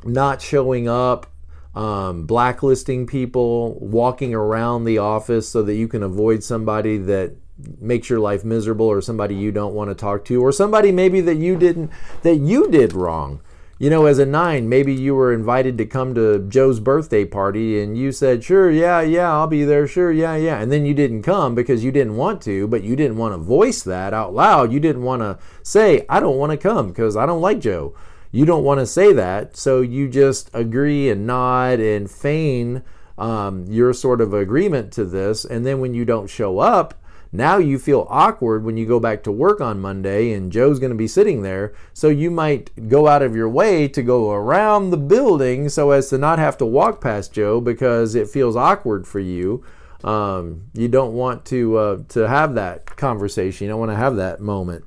not 0.04 0.40
showing 0.40 0.88
up, 0.88 1.26
um, 1.74 2.26
blacklisting 2.26 3.06
people, 3.06 3.78
walking 3.80 4.34
around 4.34 4.84
the 4.84 4.98
office 4.98 5.48
so 5.48 5.62
that 5.62 5.74
you 5.74 5.88
can 5.88 6.02
avoid 6.02 6.42
somebody 6.42 6.96
that 6.98 7.32
makes 7.78 8.08
your 8.08 8.18
life 8.18 8.44
miserable 8.44 8.86
or 8.86 9.00
somebody 9.00 9.34
you 9.34 9.52
don't 9.52 9.74
want 9.74 9.90
to 9.90 9.94
talk 9.94 10.24
to 10.24 10.42
or 10.42 10.50
somebody 10.50 10.90
maybe 10.90 11.20
that 11.20 11.36
you 11.36 11.56
didn't 11.56 11.90
that 12.22 12.36
you 12.36 12.70
did 12.70 12.94
wrong 12.94 13.40
you 13.80 13.88
know, 13.88 14.04
as 14.04 14.18
a 14.18 14.26
nine, 14.26 14.68
maybe 14.68 14.92
you 14.92 15.14
were 15.14 15.32
invited 15.32 15.78
to 15.78 15.86
come 15.86 16.14
to 16.14 16.38
Joe's 16.50 16.78
birthday 16.80 17.24
party 17.24 17.80
and 17.80 17.96
you 17.96 18.12
said, 18.12 18.44
sure, 18.44 18.70
yeah, 18.70 19.00
yeah, 19.00 19.32
I'll 19.32 19.46
be 19.46 19.64
there, 19.64 19.88
sure, 19.88 20.12
yeah, 20.12 20.36
yeah. 20.36 20.60
And 20.60 20.70
then 20.70 20.84
you 20.84 20.92
didn't 20.92 21.22
come 21.22 21.54
because 21.54 21.82
you 21.82 21.90
didn't 21.90 22.18
want 22.18 22.42
to, 22.42 22.68
but 22.68 22.84
you 22.84 22.94
didn't 22.94 23.16
want 23.16 23.32
to 23.32 23.38
voice 23.38 23.82
that 23.84 24.12
out 24.12 24.34
loud. 24.34 24.70
You 24.70 24.80
didn't 24.80 25.02
want 25.02 25.22
to 25.22 25.38
say, 25.62 26.04
I 26.10 26.20
don't 26.20 26.36
want 26.36 26.52
to 26.52 26.58
come 26.58 26.88
because 26.88 27.16
I 27.16 27.24
don't 27.24 27.40
like 27.40 27.58
Joe. 27.58 27.94
You 28.30 28.44
don't 28.44 28.64
want 28.64 28.80
to 28.80 28.86
say 28.86 29.14
that. 29.14 29.56
So 29.56 29.80
you 29.80 30.10
just 30.10 30.50
agree 30.52 31.08
and 31.08 31.26
nod 31.26 31.80
and 31.80 32.10
feign 32.10 32.82
um, 33.16 33.64
your 33.64 33.94
sort 33.94 34.20
of 34.20 34.34
agreement 34.34 34.92
to 34.92 35.06
this. 35.06 35.46
And 35.46 35.64
then 35.64 35.80
when 35.80 35.94
you 35.94 36.04
don't 36.04 36.28
show 36.28 36.58
up, 36.58 36.99
now 37.32 37.58
you 37.58 37.78
feel 37.78 38.06
awkward 38.10 38.64
when 38.64 38.76
you 38.76 38.86
go 38.86 38.98
back 38.98 39.22
to 39.22 39.32
work 39.32 39.60
on 39.60 39.80
Monday 39.80 40.32
and 40.32 40.50
Joe's 40.50 40.80
going 40.80 40.90
to 40.90 40.96
be 40.96 41.06
sitting 41.06 41.42
there. 41.42 41.72
So 41.92 42.08
you 42.08 42.30
might 42.30 42.88
go 42.88 43.06
out 43.06 43.22
of 43.22 43.36
your 43.36 43.48
way 43.48 43.86
to 43.88 44.02
go 44.02 44.32
around 44.32 44.90
the 44.90 44.96
building 44.96 45.68
so 45.68 45.92
as 45.92 46.08
to 46.08 46.18
not 46.18 46.38
have 46.40 46.58
to 46.58 46.66
walk 46.66 47.00
past 47.00 47.32
Joe 47.32 47.60
because 47.60 48.14
it 48.14 48.28
feels 48.28 48.56
awkward 48.56 49.06
for 49.06 49.20
you. 49.20 49.64
Um, 50.02 50.70
you 50.72 50.88
don't 50.88 51.12
want 51.12 51.44
to 51.46 51.76
uh, 51.76 51.98
to 52.08 52.26
have 52.26 52.54
that 52.54 52.86
conversation. 52.86 53.66
You 53.66 53.72
don't 53.72 53.80
want 53.80 53.92
to 53.92 53.96
have 53.96 54.16
that 54.16 54.40
moment. 54.40 54.84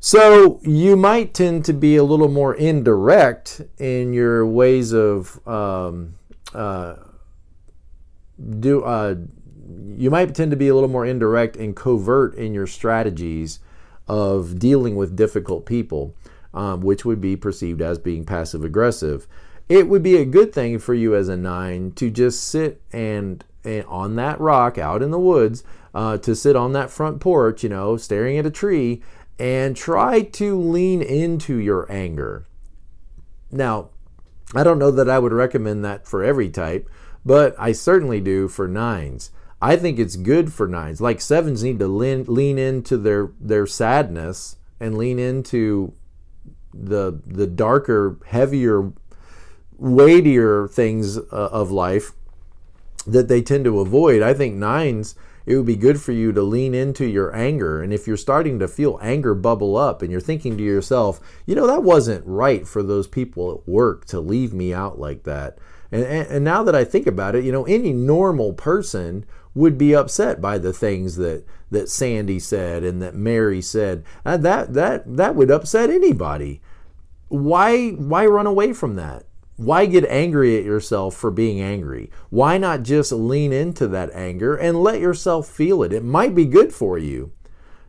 So 0.00 0.58
you 0.62 0.96
might 0.96 1.32
tend 1.32 1.64
to 1.66 1.72
be 1.72 1.94
a 1.94 2.02
little 2.02 2.28
more 2.28 2.54
indirect 2.54 3.60
in 3.78 4.12
your 4.12 4.44
ways 4.44 4.92
of 4.92 5.46
um, 5.46 6.16
uh, 6.52 6.96
do 8.58 8.82
uh, 8.82 9.14
you 9.96 10.10
might 10.10 10.34
tend 10.34 10.50
to 10.50 10.56
be 10.56 10.68
a 10.68 10.74
little 10.74 10.88
more 10.88 11.06
indirect 11.06 11.56
and 11.56 11.76
covert 11.76 12.34
in 12.34 12.54
your 12.54 12.66
strategies 12.66 13.60
of 14.08 14.58
dealing 14.58 14.96
with 14.96 15.16
difficult 15.16 15.66
people, 15.66 16.14
um, 16.54 16.80
which 16.80 17.04
would 17.04 17.20
be 17.20 17.36
perceived 17.36 17.80
as 17.80 17.98
being 17.98 18.24
passive 18.24 18.64
aggressive. 18.64 19.26
It 19.68 19.88
would 19.88 20.02
be 20.02 20.16
a 20.16 20.24
good 20.24 20.52
thing 20.52 20.78
for 20.78 20.94
you 20.94 21.14
as 21.14 21.28
a 21.28 21.36
nine 21.36 21.92
to 21.92 22.10
just 22.10 22.42
sit 22.42 22.82
and, 22.92 23.44
and 23.64 23.84
on 23.86 24.16
that 24.16 24.40
rock 24.40 24.76
out 24.76 25.02
in 25.02 25.10
the 25.10 25.18
woods, 25.20 25.62
uh, 25.94 26.18
to 26.18 26.34
sit 26.34 26.56
on 26.56 26.72
that 26.72 26.90
front 26.90 27.20
porch, 27.20 27.62
you 27.62 27.68
know, 27.68 27.96
staring 27.96 28.38
at 28.38 28.46
a 28.46 28.50
tree 28.50 29.02
and 29.38 29.76
try 29.76 30.22
to 30.22 30.58
lean 30.58 31.02
into 31.02 31.56
your 31.56 31.90
anger. 31.90 32.46
Now, 33.50 33.90
I 34.54 34.64
don't 34.64 34.78
know 34.78 34.90
that 34.90 35.08
I 35.08 35.18
would 35.18 35.32
recommend 35.32 35.84
that 35.84 36.06
for 36.06 36.22
every 36.22 36.50
type, 36.50 36.88
but 37.24 37.54
I 37.58 37.72
certainly 37.72 38.20
do 38.20 38.48
for 38.48 38.68
nines. 38.68 39.30
I 39.62 39.76
think 39.76 40.00
it's 40.00 40.16
good 40.16 40.52
for 40.52 40.66
nines. 40.66 41.00
Like 41.00 41.20
sevens 41.20 41.62
need 41.62 41.78
to 41.78 41.86
lean, 41.86 42.24
lean 42.26 42.58
into 42.58 42.98
their 42.98 43.30
their 43.40 43.66
sadness 43.66 44.56
and 44.80 44.98
lean 44.98 45.20
into 45.20 45.94
the 46.74 47.22
the 47.24 47.46
darker, 47.46 48.18
heavier, 48.26 48.92
weightier 49.78 50.66
things 50.66 51.16
uh, 51.16 51.22
of 51.30 51.70
life 51.70 52.10
that 53.06 53.28
they 53.28 53.40
tend 53.40 53.64
to 53.64 53.78
avoid. 53.78 54.20
I 54.20 54.34
think 54.34 54.56
nines 54.56 55.14
it 55.44 55.56
would 55.56 55.66
be 55.66 55.76
good 55.76 56.00
for 56.00 56.12
you 56.12 56.32
to 56.32 56.42
lean 56.42 56.74
into 56.74 57.04
your 57.04 57.34
anger. 57.34 57.82
And 57.82 57.92
if 57.92 58.06
you're 58.06 58.16
starting 58.16 58.58
to 58.60 58.68
feel 58.68 58.98
anger 59.02 59.34
bubble 59.34 59.76
up 59.76 60.02
and 60.02 60.10
you're 60.10 60.20
thinking 60.20 60.56
to 60.56 60.62
yourself, 60.62 61.20
you 61.46 61.54
know, 61.54 61.66
that 61.66 61.82
wasn't 61.82 62.24
right 62.26 62.66
for 62.66 62.82
those 62.82 63.08
people 63.08 63.52
at 63.52 63.68
work 63.68 64.04
to 64.06 64.20
leave 64.20 64.52
me 64.52 64.72
out 64.72 65.00
like 65.00 65.24
that. 65.24 65.58
And, 65.90 66.04
and, 66.04 66.28
and 66.28 66.44
now 66.44 66.62
that 66.62 66.76
I 66.76 66.84
think 66.84 67.06
about 67.06 67.34
it, 67.34 67.44
you 67.44 67.52
know, 67.52 67.64
any 67.64 67.92
normal 67.92 68.52
person 68.52 69.24
would 69.54 69.76
be 69.76 69.94
upset 69.94 70.40
by 70.40 70.58
the 70.58 70.72
things 70.72 71.16
that, 71.16 71.44
that 71.70 71.88
Sandy 71.88 72.38
said 72.38 72.84
and 72.84 73.02
that 73.02 73.14
Mary 73.14 73.60
said. 73.60 74.04
Uh, 74.24 74.36
that, 74.38 74.74
that, 74.74 75.16
that 75.16 75.34
would 75.34 75.50
upset 75.50 75.90
anybody. 75.90 76.60
Why, 77.28 77.90
why 77.90 78.26
run 78.26 78.46
away 78.46 78.72
from 78.72 78.96
that? 78.96 79.24
Why 79.56 79.86
get 79.86 80.04
angry 80.06 80.58
at 80.58 80.64
yourself 80.64 81.14
for 81.14 81.30
being 81.30 81.60
angry? 81.60 82.10
Why 82.30 82.58
not 82.58 82.82
just 82.82 83.12
lean 83.12 83.52
into 83.52 83.86
that 83.88 84.10
anger 84.12 84.56
and 84.56 84.82
let 84.82 85.00
yourself 85.00 85.46
feel 85.46 85.82
it? 85.82 85.92
It 85.92 86.04
might 86.04 86.34
be 86.34 86.46
good 86.46 86.72
for 86.72 86.98
you. 86.98 87.32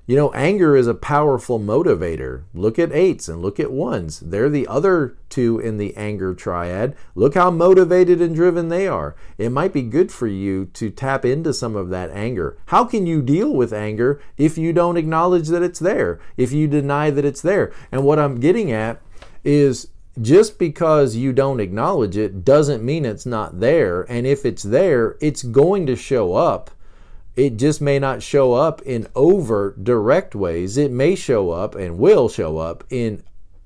You 0.05 0.17
know, 0.17 0.33
anger 0.33 0.75
is 0.75 0.86
a 0.86 0.93
powerful 0.93 1.62
motivator. 1.62 2.43
Look 2.53 2.77
at 2.77 2.91
eights 2.91 3.29
and 3.29 3.41
look 3.41 3.57
at 3.57 3.72
ones. 3.72 4.19
They're 4.19 4.50
the 4.50 4.67
other 4.67 5.15
two 5.29 5.60
in 5.60 5.77
the 5.77 5.95
anger 5.95 6.33
triad. 6.33 6.98
Look 7.15 7.36
how 7.36 7.50
motivated 7.50 8.19
and 8.19 8.36
driven 8.36 8.67
they 8.67 8.86
are. 8.86 9.15
It 9.38 9.51
might 9.51 9.72
be 9.72 9.81
good 9.81 10.12
for 10.12 10.27
you 10.27 10.65
to 10.74 10.89
tap 10.89 11.24
into 11.24 11.53
some 11.53 11.77
of 11.77 11.89
that 11.91 12.12
anger. 12.12 12.57
How 12.65 12.83
can 12.83 13.07
you 13.07 13.22
deal 13.22 13.53
with 13.53 13.72
anger 13.72 14.22
if 14.38 14.57
you 14.57 14.74
don't 14.74 14.98
acknowledge 14.98 15.48
that 15.48 15.63
it's 15.63 15.79
there, 15.79 16.19
if 16.36 16.51
you 16.51 16.67
deny 16.67 17.10
that 17.10 17.24
it's 17.24 17.41
there? 17.41 17.72
And 17.89 18.03
what 18.03 18.19
I'm 18.19 18.41
getting 18.41 18.74
at 18.74 19.01
is 19.45 19.88
just 20.22 20.60
because 20.60 21.15
you 21.15 21.31
don't 21.31 21.62
acknowledge 21.62 22.17
it 22.17 22.43
doesn't 22.43 22.83
mean 22.83 23.05
it's 23.05 23.25
not 23.25 23.62
there. 23.62 24.01
And 24.12 24.27
if 24.27 24.45
it's 24.45 24.63
there, 24.63 25.15
it's 25.22 25.43
going 25.43 25.86
to 25.86 25.95
show 25.95 26.33
up. 26.33 26.72
It 27.35 27.57
just 27.57 27.81
may 27.81 27.97
not 27.97 28.21
show 28.21 28.53
up 28.53 28.81
in 28.83 29.07
overt, 29.15 29.83
direct 29.83 30.35
ways. 30.35 30.77
It 30.77 30.91
may 30.91 31.15
show 31.15 31.49
up 31.49 31.75
and 31.75 31.97
will 31.97 32.29
show 32.29 32.57
up 32.59 32.83
in, 32.89 33.23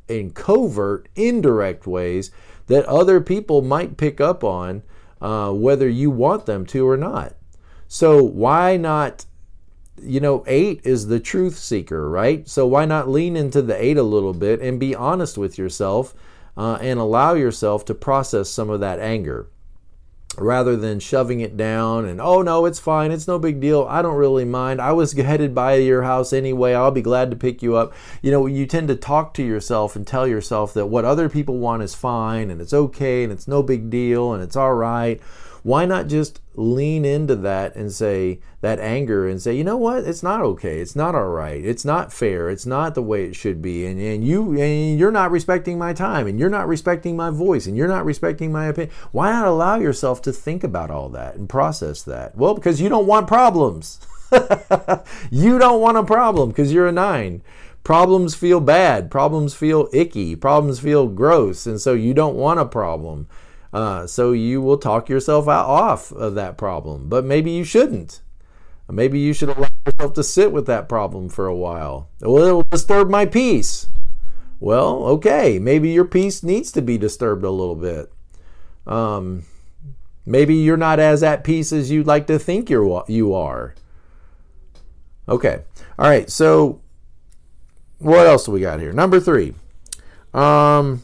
in 0.08 0.32
covert, 0.32 1.10
indirect 1.16 1.86
ways 1.86 2.32
that 2.68 2.86
other 2.86 3.20
people 3.20 3.62
might 3.62 3.98
pick 3.98 4.22
up 4.22 4.44
on, 4.44 4.84
uh, 5.22 5.52
whether 5.52 5.90
you 5.90 6.10
want 6.10 6.46
them 6.46 6.66
to 6.68 6.88
or 6.88 6.98
not. 6.98 7.34
So, 7.88 8.24
why 8.24 8.78
not 8.78 9.26
you 10.02 10.20
know, 10.20 10.44
eight 10.48 10.82
is 10.84 11.08
the 11.08 11.20
truth 11.20 11.58
seeker, 11.58 12.10
right? 12.10 12.48
So 12.48 12.68
why 12.68 12.86
not 12.86 13.10
lean 13.10 13.36
into 13.36 13.62
the 13.62 13.82
eight 13.82 13.98
a 13.98 14.04
little 14.04 14.34
bit 14.34 14.62
and 14.62 14.80
be 14.80 14.96
honest 14.96 15.38
with 15.38 15.58
yourself 15.58 16.14
uh, 16.56 16.78
and 16.82 17.00
allow 17.00 17.34
yourself 17.34 17.86
to 17.86 17.96
process 17.96 18.50
some 18.50 18.70
of 18.70 18.80
that 18.80 19.00
anger 19.00 19.50
rather 20.40 20.76
than 20.76 21.00
shoving 21.00 21.40
it 21.40 21.58
down 21.58 22.06
and 22.06 22.22
oh 22.22 22.42
no 22.42 22.66
it's 22.66 22.80
fine 22.80 23.12
it's 23.12 23.28
no 23.28 23.40
big 23.40 23.60
deal 23.60 23.86
i 23.90 24.02
don't 24.02 24.16
really 24.16 24.46
mind 24.46 24.80
i 24.80 24.92
was 24.92 25.12
headed 25.18 25.56
by 25.56 25.76
your 25.76 26.04
house 26.04 26.32
anyway 26.32 26.74
i'll 26.74 26.92
be 26.92 27.02
glad 27.02 27.30
to 27.32 27.36
pick 27.36 27.62
you 27.62 27.76
up. 27.76 27.94
You 28.22 28.32
know 28.32 28.46
you 28.46 28.66
tend 28.66 28.88
to 28.90 28.96
talk 28.96 29.34
to 29.36 29.44
yourself 29.44 29.96
and 29.96 30.06
tell 30.06 30.28
yourself 30.28 30.74
that 30.74 30.88
what 30.88 31.06
other 31.06 31.30
people 31.30 31.58
want 31.58 31.84
is 31.84 31.96
fine 31.96 32.50
and 32.50 32.62
it's 32.62 32.74
okay 32.74 33.24
and 33.24 33.34
it's 33.34 33.48
no 33.48 33.64
big 33.64 33.90
deal 33.90 34.34
and 34.34 34.44
it's 34.44 34.56
all 34.56 34.74
right 34.74 35.22
why 35.68 35.84
not 35.84 36.08
just 36.08 36.40
lean 36.56 37.04
into 37.04 37.36
that 37.36 37.76
and 37.76 37.92
say 37.92 38.40
that 38.62 38.80
anger 38.80 39.28
and 39.28 39.42
say, 39.42 39.54
you 39.54 39.66
know 39.66 39.76
what, 39.76 40.06
it's 40.06 40.24
not 40.24 40.40
okay, 40.40 40.80
it's 40.80 40.96
not 40.96 41.14
all 41.14 41.28
right, 41.28 41.66
it's 41.66 41.84
not 41.84 42.14
fair, 42.14 42.50
it's 42.50 42.66
not 42.66 42.96
the 42.96 43.02
way 43.02 43.26
it 43.26 43.36
should 43.36 43.62
be, 43.62 43.86
and, 43.86 44.00
and 44.00 44.26
you 44.26 44.58
and 44.58 44.98
you're 44.98 45.12
not 45.12 45.30
respecting 45.30 45.78
my 45.78 45.92
time, 45.92 46.26
and 46.26 46.40
you're 46.40 46.50
not 46.50 46.70
respecting 46.70 47.18
my 47.18 47.30
voice, 47.32 47.68
and 47.68 47.76
you're 47.76 47.90
not 47.90 48.06
respecting 48.06 48.50
my 48.50 48.68
opinion. 48.68 48.96
Why 49.12 49.30
not 49.30 49.46
allow 49.46 49.76
yourself 49.76 50.22
to 50.22 50.32
think 50.32 50.64
about 50.64 50.90
all 50.90 51.10
that 51.10 51.36
and 51.36 51.50
process 51.50 52.02
that? 52.04 52.38
Well, 52.38 52.54
because 52.54 52.80
you 52.80 52.88
don't 52.88 53.06
want 53.06 53.28
problems. 53.28 54.00
you 55.30 55.60
don't 55.60 55.82
want 55.82 55.98
a 55.98 56.04
problem 56.04 56.48
because 56.48 56.72
you're 56.72 56.88
a 56.88 56.94
nine. 56.94 57.42
Problems 57.84 58.36
feel 58.36 58.62
bad. 58.62 59.12
Problems 59.12 59.54
feel 59.54 59.90
icky. 59.92 60.34
Problems 60.38 60.80
feel 60.80 61.08
gross 61.08 61.66
and 61.66 61.82
so 61.82 61.94
you 61.94 62.14
don't 62.14 62.36
want 62.36 62.62
a 62.62 62.66
problem 62.66 63.28
uh, 63.78 64.08
so 64.08 64.32
you 64.32 64.60
will 64.60 64.80
talk 64.80 65.08
yourself 65.08 65.48
out 65.48 65.68
off 65.68 66.12
of 66.12 66.34
that 66.34 66.58
problem. 66.58 67.08
But 67.08 67.24
maybe 67.24 67.52
you 67.52 67.64
shouldn't. 67.64 68.22
Maybe 68.90 69.20
you 69.20 69.34
should 69.34 69.50
allow 69.50 69.70
yourself 69.86 70.14
to 70.14 70.24
sit 70.24 70.52
with 70.52 70.66
that 70.66 70.90
problem 70.90 71.30
for 71.30 71.46
a 71.46 71.56
while. 71.56 72.10
Well, 72.20 72.48
it 72.48 72.52
will 72.54 72.66
disturb 72.72 73.12
my 73.12 73.28
peace. 73.28 73.86
Well, 74.60 75.04
okay, 75.04 75.60
maybe 75.60 75.90
your 75.90 76.06
peace 76.06 76.42
needs 76.42 76.72
to 76.72 76.82
be 76.82 76.98
disturbed 76.98 77.44
a 77.44 77.52
little 77.52 77.76
bit. 77.76 78.12
Um, 78.88 79.44
maybe 80.26 80.56
you're 80.56 80.76
not 80.76 81.00
as 81.00 81.22
at 81.22 81.44
peace 81.44 81.72
as 81.72 81.92
you'd 81.92 82.08
like 82.08 82.26
to 82.28 82.40
think 82.40 82.72
you're 82.72 83.04
you 83.08 83.36
are. 83.36 83.76
Okay, 85.30 85.62
all 86.00 86.10
right. 86.10 86.28
So, 86.32 86.82
what 88.00 88.26
else 88.26 88.46
do 88.46 88.54
we 88.54 88.62
got 88.62 88.80
here? 88.80 88.92
Number 88.92 89.20
three. 89.20 89.54
Um, 90.34 91.04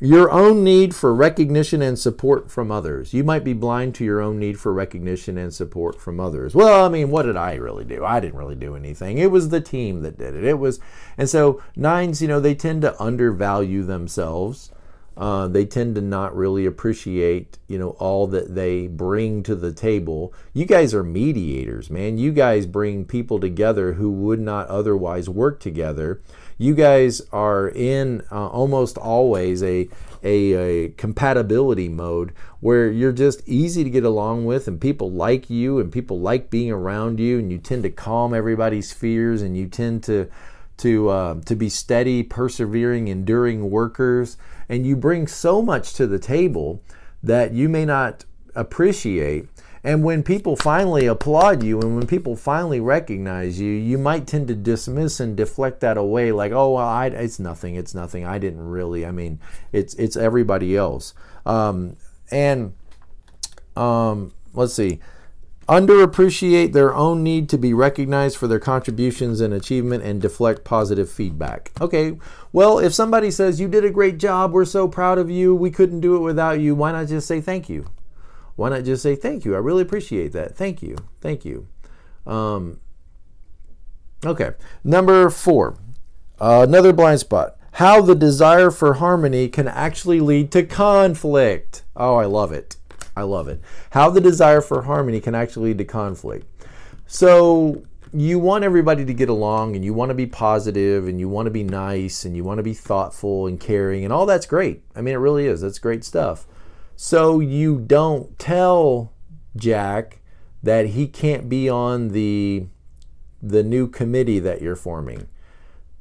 your 0.00 0.30
own 0.30 0.62
need 0.62 0.94
for 0.94 1.14
recognition 1.14 1.82
and 1.82 1.98
support 1.98 2.50
from 2.50 2.70
others. 2.70 3.14
You 3.14 3.24
might 3.24 3.44
be 3.44 3.52
blind 3.52 3.94
to 3.96 4.04
your 4.04 4.20
own 4.20 4.38
need 4.38 4.58
for 4.58 4.72
recognition 4.72 5.38
and 5.38 5.52
support 5.52 6.00
from 6.00 6.20
others. 6.20 6.54
Well, 6.54 6.84
I 6.84 6.88
mean, 6.88 7.10
what 7.10 7.22
did 7.22 7.36
I 7.36 7.54
really 7.54 7.84
do? 7.84 8.04
I 8.04 8.20
didn't 8.20 8.38
really 8.38 8.56
do 8.56 8.76
anything. 8.76 9.18
It 9.18 9.30
was 9.30 9.48
the 9.48 9.60
team 9.60 10.02
that 10.02 10.18
did 10.18 10.34
it. 10.34 10.44
It 10.44 10.58
was, 10.58 10.80
and 11.16 11.28
so 11.28 11.62
nines, 11.74 12.20
you 12.20 12.28
know, 12.28 12.40
they 12.40 12.54
tend 12.54 12.82
to 12.82 13.00
undervalue 13.02 13.82
themselves. 13.84 14.70
Uh, 15.16 15.48
they 15.48 15.64
tend 15.64 15.94
to 15.94 16.00
not 16.00 16.36
really 16.36 16.66
appreciate, 16.66 17.58
you 17.68 17.78
know, 17.78 17.90
all 17.90 18.26
that 18.26 18.54
they 18.54 18.86
bring 18.86 19.42
to 19.42 19.54
the 19.54 19.72
table. 19.72 20.34
You 20.52 20.66
guys 20.66 20.92
are 20.92 21.02
mediators, 21.02 21.88
man. 21.88 22.18
You 22.18 22.32
guys 22.32 22.66
bring 22.66 23.06
people 23.06 23.40
together 23.40 23.94
who 23.94 24.10
would 24.10 24.40
not 24.40 24.68
otherwise 24.68 25.28
work 25.28 25.58
together 25.58 26.20
you 26.58 26.74
guys 26.74 27.20
are 27.32 27.68
in 27.68 28.22
uh, 28.32 28.48
almost 28.48 28.96
always 28.96 29.62
a, 29.62 29.88
a, 30.22 30.52
a, 30.52 30.88
compatibility 30.90 31.88
mode 31.88 32.32
where 32.60 32.90
you're 32.90 33.12
just 33.12 33.46
easy 33.46 33.84
to 33.84 33.90
get 33.90 34.04
along 34.04 34.44
with 34.44 34.66
and 34.66 34.80
people 34.80 35.10
like 35.10 35.50
you 35.50 35.78
and 35.78 35.92
people 35.92 36.20
like 36.20 36.50
being 36.50 36.70
around 36.70 37.20
you 37.20 37.38
and 37.38 37.52
you 37.52 37.58
tend 37.58 37.82
to 37.82 37.90
calm 37.90 38.32
everybody's 38.32 38.92
fears 38.92 39.42
and 39.42 39.56
you 39.56 39.66
tend 39.66 40.02
to 40.02 40.28
to 40.78 41.08
uh, 41.08 41.40
to 41.46 41.54
be 41.54 41.68
steady 41.68 42.22
persevering 42.22 43.08
enduring 43.08 43.70
workers 43.70 44.36
and 44.68 44.86
you 44.86 44.96
bring 44.96 45.26
so 45.26 45.62
much 45.62 45.94
to 45.94 46.06
the 46.06 46.18
table 46.18 46.82
that 47.22 47.52
you 47.52 47.68
may 47.68 47.84
not 47.84 48.24
appreciate 48.54 49.48
and 49.86 50.02
when 50.02 50.24
people 50.24 50.56
finally 50.56 51.06
applaud 51.06 51.62
you 51.62 51.80
and 51.80 51.94
when 51.94 52.08
people 52.08 52.34
finally 52.34 52.80
recognize 52.80 53.60
you, 53.60 53.70
you 53.70 53.98
might 53.98 54.26
tend 54.26 54.48
to 54.48 54.54
dismiss 54.56 55.20
and 55.20 55.36
deflect 55.36 55.78
that 55.78 55.96
away 55.96 56.32
like, 56.32 56.50
oh, 56.50 56.72
well, 56.72 56.88
I, 56.88 57.06
it's 57.06 57.38
nothing, 57.38 57.76
it's 57.76 57.94
nothing. 57.94 58.26
I 58.26 58.38
didn't 58.38 58.68
really. 58.68 59.06
I 59.06 59.12
mean, 59.12 59.38
it's, 59.70 59.94
it's 59.94 60.16
everybody 60.16 60.76
else. 60.76 61.14
Um, 61.46 61.96
and 62.32 62.74
um, 63.76 64.32
let's 64.54 64.74
see 64.74 64.98
underappreciate 65.68 66.72
their 66.72 66.94
own 66.94 67.22
need 67.22 67.48
to 67.48 67.58
be 67.58 67.74
recognized 67.74 68.36
for 68.36 68.46
their 68.46 68.60
contributions 68.60 69.40
and 69.40 69.52
achievement 69.52 70.04
and 70.04 70.22
deflect 70.22 70.64
positive 70.64 71.10
feedback. 71.10 71.72
Okay, 71.80 72.16
well, 72.52 72.78
if 72.78 72.94
somebody 72.94 73.30
says, 73.30 73.60
You 73.60 73.68
did 73.68 73.84
a 73.84 73.90
great 73.90 74.18
job, 74.18 74.52
we're 74.52 74.64
so 74.64 74.88
proud 74.88 75.18
of 75.18 75.30
you, 75.30 75.54
we 75.54 75.70
couldn't 75.70 76.00
do 76.00 76.16
it 76.16 76.20
without 76.20 76.60
you, 76.60 76.74
why 76.74 76.92
not 76.92 77.08
just 77.08 77.26
say 77.26 77.40
thank 77.40 77.68
you? 77.68 77.86
why 78.56 78.70
not 78.70 78.84
just 78.84 79.02
say 79.02 79.14
thank 79.14 79.44
you? 79.44 79.54
I 79.54 79.58
really 79.58 79.82
appreciate 79.82 80.32
that. 80.32 80.56
Thank 80.56 80.82
you. 80.82 80.96
Thank 81.20 81.44
you. 81.44 81.68
Um, 82.26 82.80
okay. 84.24 84.52
Number 84.82 85.30
four, 85.30 85.76
uh, 86.40 86.64
another 86.66 86.92
blind 86.92 87.20
spot. 87.20 87.56
How 87.72 88.00
the 88.00 88.14
desire 88.14 88.70
for 88.70 88.94
harmony 88.94 89.48
can 89.48 89.68
actually 89.68 90.20
lead 90.20 90.50
to 90.52 90.64
conflict. 90.64 91.84
Oh, 91.94 92.16
I 92.16 92.24
love 92.24 92.50
it. 92.50 92.76
I 93.16 93.22
love 93.22 93.48
it. 93.48 93.60
How 93.90 94.10
the 94.10 94.20
desire 94.20 94.60
for 94.60 94.82
harmony 94.82 95.20
can 95.20 95.34
actually 95.34 95.70
lead 95.70 95.78
to 95.78 95.84
conflict. 95.84 96.46
So, 97.06 97.84
you 98.12 98.38
want 98.38 98.64
everybody 98.64 99.04
to 99.04 99.12
get 99.12 99.28
along 99.28 99.74
and 99.74 99.84
you 99.84 99.92
want 99.92 100.10
to 100.10 100.14
be 100.14 100.26
positive 100.26 101.06
and 101.06 101.18
you 101.20 101.28
want 101.28 101.46
to 101.46 101.50
be 101.50 101.64
nice 101.64 102.24
and 102.24 102.36
you 102.36 102.44
want 102.44 102.58
to 102.58 102.62
be 102.62 102.72
thoughtful 102.72 103.46
and 103.46 103.60
caring 103.60 104.04
and 104.04 104.12
all 104.12 104.26
that's 104.26 104.46
great. 104.46 104.82
I 104.94 105.00
mean, 105.00 105.14
it 105.14 105.18
really 105.18 105.46
is. 105.46 105.60
That's 105.60 105.78
great 105.78 106.04
stuff. 106.04 106.46
So 106.94 107.40
you 107.40 107.78
don't 107.78 108.38
tell 108.38 109.12
Jack 109.56 110.20
that 110.62 110.86
he 110.88 111.06
can't 111.08 111.48
be 111.48 111.68
on 111.68 112.08
the 112.08 112.66
the 113.42 113.62
new 113.62 113.86
committee 113.86 114.38
that 114.38 114.62
you're 114.62 114.76
forming. 114.76 115.28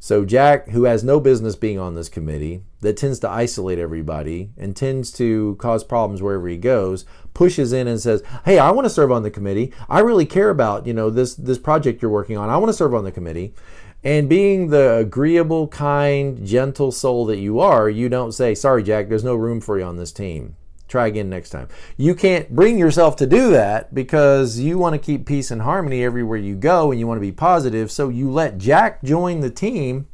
So 0.06 0.24
Jack, 0.24 0.70
who 0.70 0.84
has 0.84 1.04
no 1.04 1.20
business 1.20 1.56
being 1.56 1.80
on 1.80 1.96
this 1.96 2.10
committee, 2.10 2.62
that 2.82 2.96
tends 2.96 3.18
to 3.22 3.28
isolate 3.28 3.80
everybody 3.80 4.52
and 4.56 4.76
tends 4.76 5.12
to 5.14 5.56
cause 5.56 5.84
problems 5.84 6.22
wherever 6.22 6.48
he 6.48 6.58
goes, 6.58 7.06
pushes 7.34 7.74
in 7.74 7.88
and 7.88 8.00
says, 8.00 8.22
"Hey, 8.46 8.60
I 8.60 8.70
want 8.70 8.86
to 8.86 8.92
serve 8.92 9.12
on 9.12 9.24
the 9.24 9.32
committee. 9.32 9.74
I 9.90 10.02
really 10.02 10.28
care 10.28 10.52
about, 10.52 10.86
you 10.86 10.94
know, 10.94 11.10
this 11.10 11.34
this 11.34 11.58
project 11.58 12.04
you're 12.04 12.12
working 12.12 12.38
on. 12.38 12.52
I 12.52 12.58
want 12.58 12.70
to 12.70 12.78
serve 12.78 12.94
on 12.94 13.04
the 13.04 13.12
committee." 13.12 13.56
And 14.04 14.30
being 14.30 14.70
the 14.70 14.98
agreeable, 14.98 15.70
kind, 15.70 16.46
gentle 16.46 16.92
soul 16.92 17.26
that 17.26 17.40
you 17.40 17.60
are, 17.60 17.90
you 17.90 18.08
don't 18.08 18.32
say, 18.32 18.54
"Sorry, 18.54 18.84
Jack, 18.84 19.10
there's 19.10 19.24
no 19.24 19.34
room 19.34 19.60
for 19.60 19.80
you 19.80 19.86
on 19.86 19.98
this 19.98 20.12
team." 20.12 20.56
Try 20.96 21.08
again 21.08 21.30
next 21.30 21.50
time. 21.50 21.68
You 21.98 22.16
can't 22.16 22.56
bring 22.56 22.78
yourself 22.78 23.18
to 23.18 23.28
do 23.28 23.52
that 23.52 23.94
because 23.94 24.60
you 24.60 24.78
want 24.78 24.94
to 24.94 24.98
keep 24.98 25.26
peace 25.26 25.52
and 25.52 25.62
harmony 25.62 26.06
everywhere 26.06 26.38
you 26.38 26.56
go 26.56 26.90
and 26.90 26.98
you 26.98 27.06
want 27.06 27.18
to 27.18 27.22
be 27.22 27.34
positive. 27.34 27.92
So 27.92 28.08
you 28.08 28.32
let 28.32 28.58
Jack 28.58 29.04
join 29.04 29.42
the 29.42 29.50
team. 29.50 30.08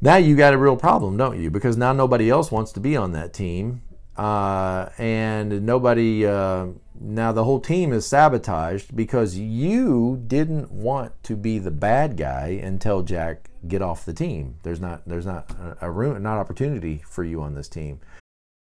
Now 0.00 0.16
you 0.16 0.34
got 0.34 0.54
a 0.54 0.58
real 0.58 0.76
problem, 0.76 1.16
don't 1.16 1.40
you? 1.40 1.52
Because 1.52 1.76
now 1.76 1.92
nobody 1.92 2.28
else 2.28 2.50
wants 2.50 2.72
to 2.72 2.80
be 2.80 2.96
on 2.96 3.12
that 3.12 3.32
team. 3.32 3.82
Uh, 4.16 4.88
and 4.98 5.64
nobody, 5.64 6.26
uh, 6.26 6.66
now 7.00 7.30
the 7.30 7.44
whole 7.44 7.60
team 7.60 7.92
is 7.92 8.04
sabotaged 8.04 8.96
because 8.96 9.38
you 9.38 10.20
didn't 10.26 10.72
want 10.72 11.12
to 11.22 11.36
be 11.36 11.60
the 11.60 11.70
bad 11.70 12.16
guy 12.16 12.58
and 12.60 12.80
tell 12.80 13.02
Jack, 13.02 13.50
get 13.68 13.82
off 13.82 14.04
the 14.04 14.12
team. 14.12 14.56
There's 14.64 14.80
not, 14.80 15.02
there's 15.06 15.26
not 15.26 15.48
a 15.80 15.92
room, 15.92 16.20
not 16.24 16.38
opportunity 16.38 17.04
for 17.08 17.22
you 17.22 17.40
on 17.40 17.54
this 17.54 17.68
team. 17.68 18.00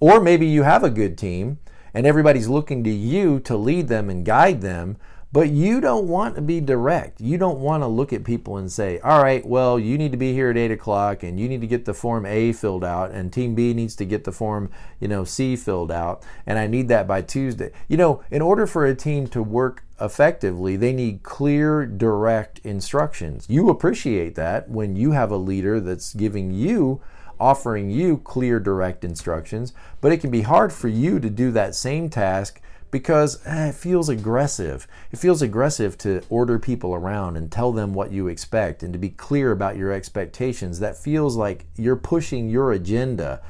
Or 0.00 0.18
maybe 0.18 0.46
you 0.46 0.62
have 0.62 0.82
a 0.82 0.90
good 0.90 1.18
team 1.18 1.58
and 1.92 2.06
everybody's 2.06 2.48
looking 2.48 2.82
to 2.84 2.90
you 2.90 3.38
to 3.40 3.56
lead 3.56 3.88
them 3.88 4.08
and 4.08 4.24
guide 4.24 4.62
them, 4.62 4.96
but 5.32 5.50
you 5.50 5.80
don't 5.80 6.08
want 6.08 6.34
to 6.34 6.40
be 6.40 6.60
direct. 6.60 7.20
You 7.20 7.38
don't 7.38 7.60
want 7.60 7.82
to 7.82 7.86
look 7.86 8.12
at 8.12 8.24
people 8.24 8.56
and 8.56 8.72
say, 8.72 8.98
all 9.00 9.22
right, 9.22 9.44
well, 9.46 9.78
you 9.78 9.96
need 9.98 10.10
to 10.10 10.18
be 10.18 10.32
here 10.32 10.50
at 10.50 10.56
8 10.56 10.72
o'clock 10.72 11.22
and 11.22 11.38
you 11.38 11.48
need 11.48 11.60
to 11.60 11.66
get 11.66 11.84
the 11.84 11.94
form 11.94 12.26
A 12.26 12.52
filled 12.52 12.82
out 12.82 13.12
and 13.12 13.32
team 13.32 13.54
B 13.54 13.74
needs 13.74 13.94
to 13.96 14.04
get 14.04 14.24
the 14.24 14.32
form, 14.32 14.70
you 14.98 15.06
know, 15.06 15.22
C 15.24 15.54
filled 15.54 15.92
out 15.92 16.24
and 16.46 16.58
I 16.58 16.66
need 16.66 16.88
that 16.88 17.06
by 17.06 17.22
Tuesday. 17.22 17.70
You 17.86 17.96
know, 17.96 18.24
in 18.30 18.42
order 18.42 18.66
for 18.66 18.86
a 18.86 18.94
team 18.94 19.28
to 19.28 19.42
work 19.42 19.84
effectively, 20.00 20.76
they 20.76 20.92
need 20.92 21.22
clear, 21.22 21.84
direct 21.84 22.58
instructions. 22.60 23.46
You 23.48 23.68
appreciate 23.68 24.34
that 24.36 24.68
when 24.68 24.96
you 24.96 25.12
have 25.12 25.30
a 25.30 25.36
leader 25.36 25.78
that's 25.78 26.14
giving 26.14 26.50
you 26.52 27.02
offering 27.40 27.90
you 27.90 28.18
clear, 28.18 28.60
direct 28.60 29.04
instructions, 29.04 29.72
but 30.00 30.12
it 30.12 30.20
can 30.20 30.30
be 30.30 30.42
hard 30.42 30.72
for 30.72 30.88
you 30.88 31.18
to 31.18 31.30
do 31.30 31.50
that 31.50 31.74
same 31.74 32.08
task 32.08 32.60
because 32.90 33.44
eh, 33.46 33.68
it 33.68 33.74
feels 33.74 34.08
aggressive. 34.08 34.86
It 35.12 35.18
feels 35.18 35.42
aggressive 35.42 35.96
to 35.98 36.22
order 36.28 36.58
people 36.58 36.94
around 36.94 37.36
and 37.36 37.50
tell 37.50 37.72
them 37.72 37.94
what 37.94 38.12
you 38.12 38.28
expect 38.28 38.82
and 38.82 38.92
to 38.92 38.98
be 38.98 39.10
clear 39.10 39.52
about 39.52 39.76
your 39.76 39.92
expectations. 39.92 40.80
That 40.80 40.96
feels 40.96 41.36
like 41.36 41.66
you're 41.76 41.96
pushing 41.96 42.48
your 42.48 42.72
agenda. 42.72 43.40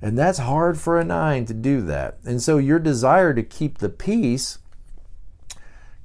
And 0.00 0.16
that's 0.16 0.38
hard 0.38 0.78
for 0.78 0.98
a 0.98 1.04
nine 1.04 1.44
to 1.46 1.54
do 1.54 1.82
that. 1.82 2.18
And 2.24 2.40
so 2.40 2.58
your 2.58 2.78
desire 2.78 3.34
to 3.34 3.42
keep 3.42 3.78
the 3.78 3.88
peace 3.88 4.58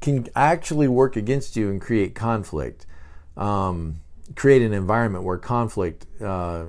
can 0.02 0.28
actually 0.36 0.88
work 0.88 1.16
against 1.16 1.56
you 1.56 1.70
and 1.70 1.80
create 1.80 2.16
conflict. 2.16 2.86
Um, 3.38 4.02
create 4.36 4.62
an 4.62 4.74
environment 4.74 5.24
where 5.24 5.38
conflict 5.38 6.06
uh, 6.22 6.66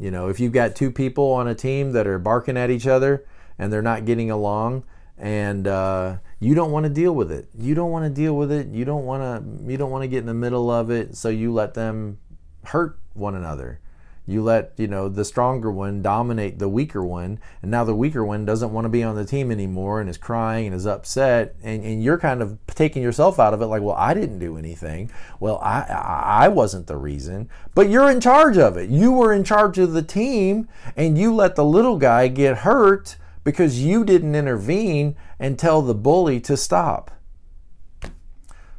you 0.00 0.10
know, 0.10 0.28
if 0.28 0.40
you've 0.40 0.52
got 0.52 0.74
two 0.74 0.90
people 0.90 1.30
on 1.32 1.46
a 1.46 1.54
team 1.54 1.92
that 1.92 2.06
are 2.06 2.18
barking 2.18 2.56
at 2.56 2.70
each 2.70 2.86
other 2.86 3.26
and 3.58 3.70
they're 3.70 3.82
not 3.82 4.06
getting 4.06 4.30
along, 4.30 4.82
and 5.18 5.68
uh, 5.68 6.16
you 6.40 6.54
don't 6.54 6.70
want 6.70 6.84
to 6.84 6.90
deal 6.90 7.14
with 7.14 7.30
it. 7.30 7.50
You 7.54 7.74
don't 7.74 7.90
want 7.90 8.06
to 8.06 8.10
deal 8.10 8.34
with 8.34 8.50
it. 8.50 8.68
You 8.68 8.86
don't 8.86 9.04
want 9.04 9.22
to. 9.22 9.70
You 9.70 9.76
don't 9.76 9.90
want 9.90 10.02
to 10.02 10.08
get 10.08 10.20
in 10.20 10.26
the 10.26 10.32
middle 10.32 10.70
of 10.70 10.90
it. 10.90 11.14
So 11.14 11.28
you 11.28 11.52
let 11.52 11.74
them 11.74 12.18
hurt 12.64 12.98
one 13.12 13.34
another 13.34 13.80
you 14.30 14.42
let 14.42 14.72
you 14.76 14.86
know 14.86 15.08
the 15.08 15.24
stronger 15.24 15.70
one 15.70 16.02
dominate 16.02 16.58
the 16.58 16.68
weaker 16.68 17.04
one 17.04 17.38
and 17.62 17.70
now 17.70 17.84
the 17.84 17.94
weaker 17.94 18.24
one 18.24 18.44
doesn't 18.44 18.72
want 18.72 18.84
to 18.84 18.88
be 18.88 19.02
on 19.02 19.16
the 19.16 19.24
team 19.24 19.50
anymore 19.50 20.00
and 20.00 20.08
is 20.08 20.16
crying 20.16 20.66
and 20.66 20.74
is 20.74 20.86
upset 20.86 21.54
and, 21.62 21.84
and 21.84 22.02
you're 22.02 22.18
kind 22.18 22.42
of 22.42 22.58
taking 22.68 23.02
yourself 23.02 23.38
out 23.38 23.54
of 23.54 23.60
it 23.60 23.66
like 23.66 23.82
well 23.82 23.96
i 23.96 24.14
didn't 24.14 24.38
do 24.38 24.56
anything. 24.56 25.10
Well 25.38 25.58
i 25.58 25.82
i 25.82 26.48
wasn't 26.48 26.86
the 26.86 26.96
reason. 26.96 27.48
But 27.74 27.90
you're 27.90 28.10
in 28.10 28.20
charge 28.20 28.58
of 28.58 28.76
it. 28.76 28.90
You 28.90 29.12
were 29.12 29.32
in 29.32 29.44
charge 29.44 29.78
of 29.78 29.92
the 29.92 30.02
team 30.02 30.68
and 30.96 31.18
you 31.18 31.34
let 31.34 31.56
the 31.56 31.64
little 31.64 31.96
guy 31.96 32.28
get 32.28 32.58
hurt 32.58 33.16
because 33.44 33.82
you 33.82 34.04
didn't 34.04 34.34
intervene 34.34 35.16
and 35.38 35.58
tell 35.58 35.82
the 35.82 35.94
bully 35.94 36.40
to 36.40 36.56
stop. 36.56 37.10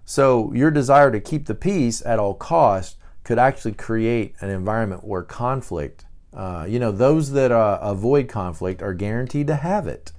So 0.06 0.52
your 0.54 0.72
desire 0.72 1.12
to 1.12 1.20
keep 1.20 1.46
the 1.46 1.56
peace 1.56 2.02
at 2.06 2.20
all 2.20 2.34
costs 2.34 2.98
could 3.24 3.40
actually 3.40 3.74
create 3.74 4.36
an 4.42 4.50
environment 4.50 5.04
where 5.04 5.24
conflict, 5.24 6.06
uh, 6.34 6.66
you 6.68 6.80
know, 6.80 6.92
those 6.92 7.32
that 7.32 7.52
uh, 7.52 7.80
avoid 7.82 8.28
conflict 8.28 8.82
are 8.82 8.94
guaranteed 8.94 9.48
to 9.48 9.56
have 9.56 9.88
it. 9.88 10.12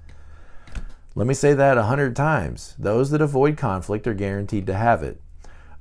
Let 1.14 1.26
me 1.26 1.34
say 1.34 1.52
that 1.52 1.76
a 1.76 1.84
hundred 1.84 2.16
times. 2.16 2.74
Those 2.78 3.10
that 3.10 3.20
avoid 3.20 3.56
conflict 3.56 4.06
are 4.06 4.14
guaranteed 4.14 4.66
to 4.66 4.74
have 4.74 5.02
it. 5.02 5.20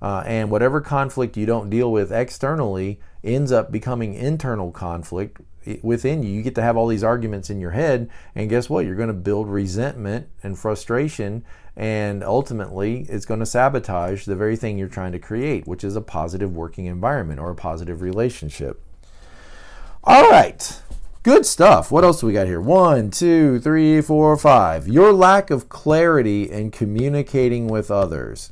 Uh, 0.02 0.24
and 0.26 0.50
whatever 0.50 0.82
conflict 0.82 1.38
you 1.38 1.46
don't 1.46 1.70
deal 1.70 1.92
with 1.92 2.12
externally 2.12 3.00
ends 3.24 3.52
up 3.52 3.72
becoming 3.72 4.14
internal 4.14 4.72
conflict 4.72 5.42
within 5.82 6.24
you. 6.24 6.32
You 6.32 6.42
get 6.42 6.56
to 6.56 6.62
have 6.62 6.76
all 6.76 6.88
these 6.88 7.04
arguments 7.04 7.50
in 7.50 7.62
your 7.62 7.72
head, 7.72 8.10
and 8.36 8.50
guess 8.50 8.70
what? 8.70 8.86
You're 8.86 8.96
going 8.96 9.08
to 9.08 9.14
build 9.14 9.48
resentment 9.48 10.28
and 10.42 10.58
frustration, 10.58 11.44
and 11.76 12.24
ultimately, 12.24 13.06
it's 13.10 13.26
going 13.26 13.40
to 13.40 13.46
sabotage 13.46 14.26
the 14.26 14.36
very 14.36 14.56
thing 14.56 14.78
you're 14.78 14.88
trying 14.88 15.12
to 15.12 15.20
create, 15.20 15.68
which 15.68 15.84
is 15.84 15.96
a 15.96 16.02
positive 16.02 16.56
working 16.56 16.86
environment 16.86 17.40
or 17.40 17.52
a 17.52 17.56
positive 17.56 18.02
relationship. 18.02 18.82
All 20.04 20.30
right. 20.30 20.82
Good 21.24 21.46
stuff. 21.46 21.92
What 21.92 22.04
else 22.04 22.22
do 22.22 22.26
we 22.28 22.34
got 22.34 22.48
here? 22.48 22.60
One, 22.60 23.12
two, 23.12 23.60
three, 23.60 24.02
four, 24.02 24.36
five. 24.38 24.88
Your 24.88 25.14
lack 25.14 25.52
of 25.52 25.70
clarity 25.70 26.50
in 26.50 26.72
communicating 26.72 27.68
with 27.68 27.92
others. 27.92 28.52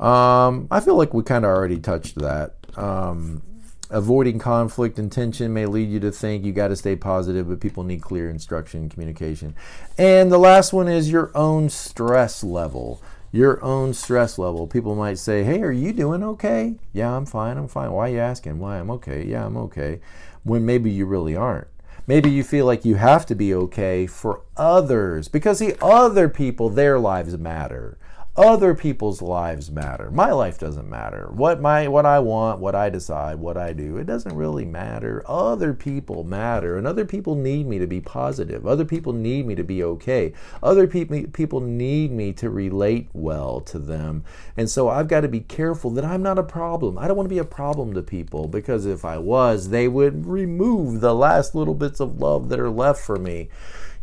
Um, 0.00 0.66
I 0.72 0.80
feel 0.80 0.96
like 0.96 1.14
we 1.14 1.22
kind 1.22 1.44
of 1.44 1.52
already 1.52 1.78
touched 1.78 2.16
that. 2.16 2.56
Um, 2.76 3.42
avoiding 3.90 4.38
conflict 4.38 4.98
and 4.98 5.10
tension 5.10 5.52
may 5.52 5.66
lead 5.66 5.88
you 5.88 6.00
to 6.00 6.10
think 6.10 6.44
you 6.44 6.52
got 6.52 6.68
to 6.68 6.76
stay 6.76 6.96
positive, 6.96 7.48
but 7.48 7.60
people 7.60 7.84
need 7.84 8.02
clear 8.02 8.28
instruction 8.28 8.80
and 8.82 8.90
communication. 8.90 9.54
And 9.98 10.32
the 10.32 10.38
last 10.38 10.72
one 10.72 10.88
is 10.88 11.10
your 11.10 11.30
own 11.34 11.70
stress 11.70 12.42
level. 12.42 13.02
Your 13.30 13.62
own 13.64 13.94
stress 13.94 14.38
level. 14.38 14.66
People 14.66 14.94
might 14.94 15.18
say, 15.18 15.42
Hey, 15.42 15.60
are 15.62 15.72
you 15.72 15.92
doing 15.92 16.22
okay? 16.22 16.76
Yeah, 16.92 17.16
I'm 17.16 17.26
fine. 17.26 17.56
I'm 17.56 17.68
fine. 17.68 17.90
Why 17.92 18.08
are 18.08 18.12
you 18.12 18.20
asking? 18.20 18.58
Why 18.58 18.78
I'm 18.78 18.90
okay? 18.92 19.24
Yeah, 19.24 19.46
I'm 19.46 19.56
okay. 19.56 20.00
When 20.44 20.64
maybe 20.64 20.90
you 20.90 21.06
really 21.06 21.34
aren't. 21.34 21.68
Maybe 22.06 22.30
you 22.30 22.44
feel 22.44 22.66
like 22.66 22.84
you 22.84 22.96
have 22.96 23.24
to 23.26 23.34
be 23.34 23.54
okay 23.54 24.06
for 24.06 24.42
others 24.56 25.28
because 25.28 25.58
the 25.58 25.76
other 25.82 26.28
people, 26.28 26.68
their 26.68 26.98
lives 26.98 27.36
matter 27.38 27.96
other 28.36 28.74
people's 28.74 29.22
lives 29.22 29.70
matter. 29.70 30.10
My 30.10 30.32
life 30.32 30.58
doesn't 30.58 30.90
matter. 30.90 31.28
What 31.32 31.60
my 31.60 31.86
what 31.86 32.04
I 32.04 32.18
want, 32.18 32.58
what 32.58 32.74
I 32.74 32.90
decide, 32.90 33.38
what 33.38 33.56
I 33.56 33.72
do, 33.72 33.96
it 33.96 34.06
doesn't 34.06 34.34
really 34.34 34.64
matter. 34.64 35.22
Other 35.26 35.72
people 35.72 36.24
matter 36.24 36.76
and 36.76 36.84
other 36.84 37.04
people 37.04 37.36
need 37.36 37.68
me 37.68 37.78
to 37.78 37.86
be 37.86 38.00
positive. 38.00 38.66
Other 38.66 38.84
people 38.84 39.12
need 39.12 39.46
me 39.46 39.54
to 39.54 39.62
be 39.62 39.84
okay. 39.84 40.32
Other 40.64 40.88
people 40.88 41.22
people 41.32 41.60
need 41.60 42.10
me 42.10 42.32
to 42.32 42.50
relate 42.50 43.08
well 43.12 43.60
to 43.60 43.78
them. 43.78 44.24
And 44.56 44.68
so 44.68 44.88
I've 44.88 45.08
got 45.08 45.20
to 45.20 45.28
be 45.28 45.40
careful 45.40 45.90
that 45.92 46.04
I'm 46.04 46.22
not 46.22 46.38
a 46.38 46.42
problem. 46.42 46.98
I 46.98 47.06
don't 47.06 47.16
want 47.16 47.28
to 47.28 47.34
be 47.34 47.38
a 47.38 47.44
problem 47.44 47.94
to 47.94 48.02
people 48.02 48.48
because 48.48 48.84
if 48.84 49.04
I 49.04 49.16
was, 49.16 49.68
they 49.68 49.86
would 49.86 50.26
remove 50.26 51.00
the 51.00 51.14
last 51.14 51.54
little 51.54 51.74
bits 51.74 52.00
of 52.00 52.18
love 52.18 52.48
that 52.48 52.58
are 52.58 52.70
left 52.70 53.00
for 53.00 53.16
me 53.16 53.48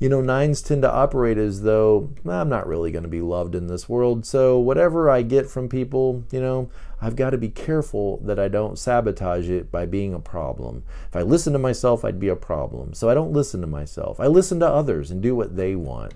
you 0.01 0.09
know, 0.09 0.19
nines 0.19 0.63
tend 0.63 0.81
to 0.81 0.91
operate 0.91 1.37
as 1.37 1.61
though 1.61 2.09
I'm 2.27 2.49
not 2.49 2.65
really 2.65 2.89
going 2.89 3.03
to 3.03 3.07
be 3.07 3.21
loved 3.21 3.53
in 3.53 3.67
this 3.67 3.87
world. 3.87 4.25
So 4.25 4.57
whatever 4.57 5.11
I 5.11 5.21
get 5.21 5.47
from 5.47 5.69
people, 5.69 6.23
you 6.31 6.41
know, 6.41 6.71
I've 6.99 7.15
got 7.15 7.29
to 7.29 7.37
be 7.37 7.49
careful 7.49 8.17
that 8.23 8.39
I 8.39 8.47
don't 8.47 8.79
sabotage 8.79 9.47
it 9.47 9.71
by 9.71 9.85
being 9.85 10.15
a 10.15 10.19
problem. 10.19 10.83
If 11.07 11.15
I 11.15 11.21
listen 11.21 11.53
to 11.53 11.59
myself, 11.59 12.03
I'd 12.03 12.19
be 12.19 12.29
a 12.29 12.35
problem. 12.35 12.95
So 12.95 13.11
I 13.11 13.13
don't 13.13 13.31
listen 13.31 13.61
to 13.61 13.67
myself. 13.67 14.19
I 14.19 14.25
listen 14.25 14.59
to 14.61 14.67
others 14.67 15.11
and 15.11 15.21
do 15.21 15.35
what 15.35 15.55
they 15.55 15.75
want. 15.75 16.15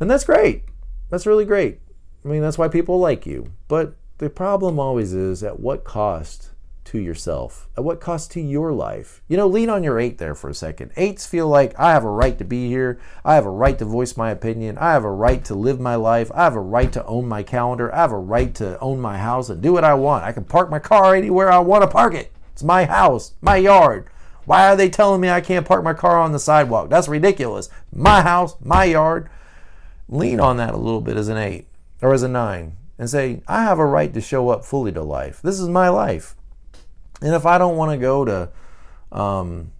And 0.00 0.10
that's 0.10 0.24
great. 0.24 0.64
That's 1.10 1.26
really 1.26 1.44
great. 1.44 1.80
I 2.24 2.28
mean, 2.28 2.40
that's 2.40 2.56
why 2.56 2.68
people 2.68 2.98
like 2.98 3.26
you. 3.26 3.52
But 3.68 3.94
the 4.16 4.30
problem 4.30 4.80
always 4.80 5.12
is 5.12 5.42
at 5.42 5.60
what 5.60 5.84
cost 5.84 6.51
to 6.84 6.98
yourself? 6.98 7.68
At 7.76 7.84
what 7.84 8.00
cost 8.00 8.30
to 8.32 8.40
your 8.40 8.72
life? 8.72 9.22
You 9.28 9.36
know, 9.36 9.46
lean 9.46 9.70
on 9.70 9.84
your 9.84 9.98
eight 9.98 10.18
there 10.18 10.34
for 10.34 10.50
a 10.50 10.54
second. 10.54 10.92
Eights 10.96 11.26
feel 11.26 11.48
like 11.48 11.78
I 11.78 11.92
have 11.92 12.04
a 12.04 12.10
right 12.10 12.36
to 12.38 12.44
be 12.44 12.68
here. 12.68 13.00
I 13.24 13.34
have 13.34 13.46
a 13.46 13.50
right 13.50 13.78
to 13.78 13.84
voice 13.84 14.16
my 14.16 14.30
opinion. 14.30 14.78
I 14.78 14.92
have 14.92 15.04
a 15.04 15.10
right 15.10 15.44
to 15.44 15.54
live 15.54 15.80
my 15.80 15.94
life. 15.94 16.30
I 16.34 16.44
have 16.44 16.56
a 16.56 16.60
right 16.60 16.92
to 16.92 17.04
own 17.06 17.28
my 17.28 17.42
calendar. 17.42 17.94
I 17.94 17.98
have 17.98 18.12
a 18.12 18.18
right 18.18 18.54
to 18.56 18.78
own 18.80 19.00
my 19.00 19.18
house 19.18 19.48
and 19.48 19.62
do 19.62 19.72
what 19.72 19.84
I 19.84 19.94
want. 19.94 20.24
I 20.24 20.32
can 20.32 20.44
park 20.44 20.70
my 20.70 20.78
car 20.78 21.14
anywhere 21.14 21.50
I 21.50 21.58
want 21.58 21.82
to 21.82 21.88
park 21.88 22.14
it. 22.14 22.32
It's 22.52 22.62
my 22.62 22.84
house, 22.84 23.34
my 23.40 23.56
yard. 23.56 24.08
Why 24.44 24.68
are 24.68 24.76
they 24.76 24.90
telling 24.90 25.20
me 25.20 25.30
I 25.30 25.40
can't 25.40 25.66
park 25.66 25.84
my 25.84 25.94
car 25.94 26.18
on 26.18 26.32
the 26.32 26.38
sidewalk? 26.38 26.90
That's 26.90 27.08
ridiculous. 27.08 27.68
My 27.92 28.22
house, 28.22 28.56
my 28.60 28.84
yard. 28.84 29.30
Lean 30.08 30.40
on 30.40 30.56
that 30.58 30.74
a 30.74 30.78
little 30.78 31.00
bit 31.00 31.16
as 31.16 31.28
an 31.28 31.38
eight 31.38 31.66
or 32.02 32.12
as 32.12 32.22
a 32.22 32.28
nine 32.28 32.76
and 32.98 33.08
say, 33.08 33.42
I 33.48 33.62
have 33.64 33.78
a 33.78 33.86
right 33.86 34.12
to 34.14 34.20
show 34.20 34.50
up 34.50 34.64
fully 34.64 34.92
to 34.92 35.02
life. 35.02 35.40
This 35.42 35.58
is 35.58 35.68
my 35.68 35.88
life. 35.88 36.36
And 37.22 37.34
if 37.34 37.46
I 37.46 37.58
don't 37.58 37.76
want 37.76 37.92
to 37.92 37.98
go 37.98 38.24
to, 38.24 38.48
um, 39.12 39.72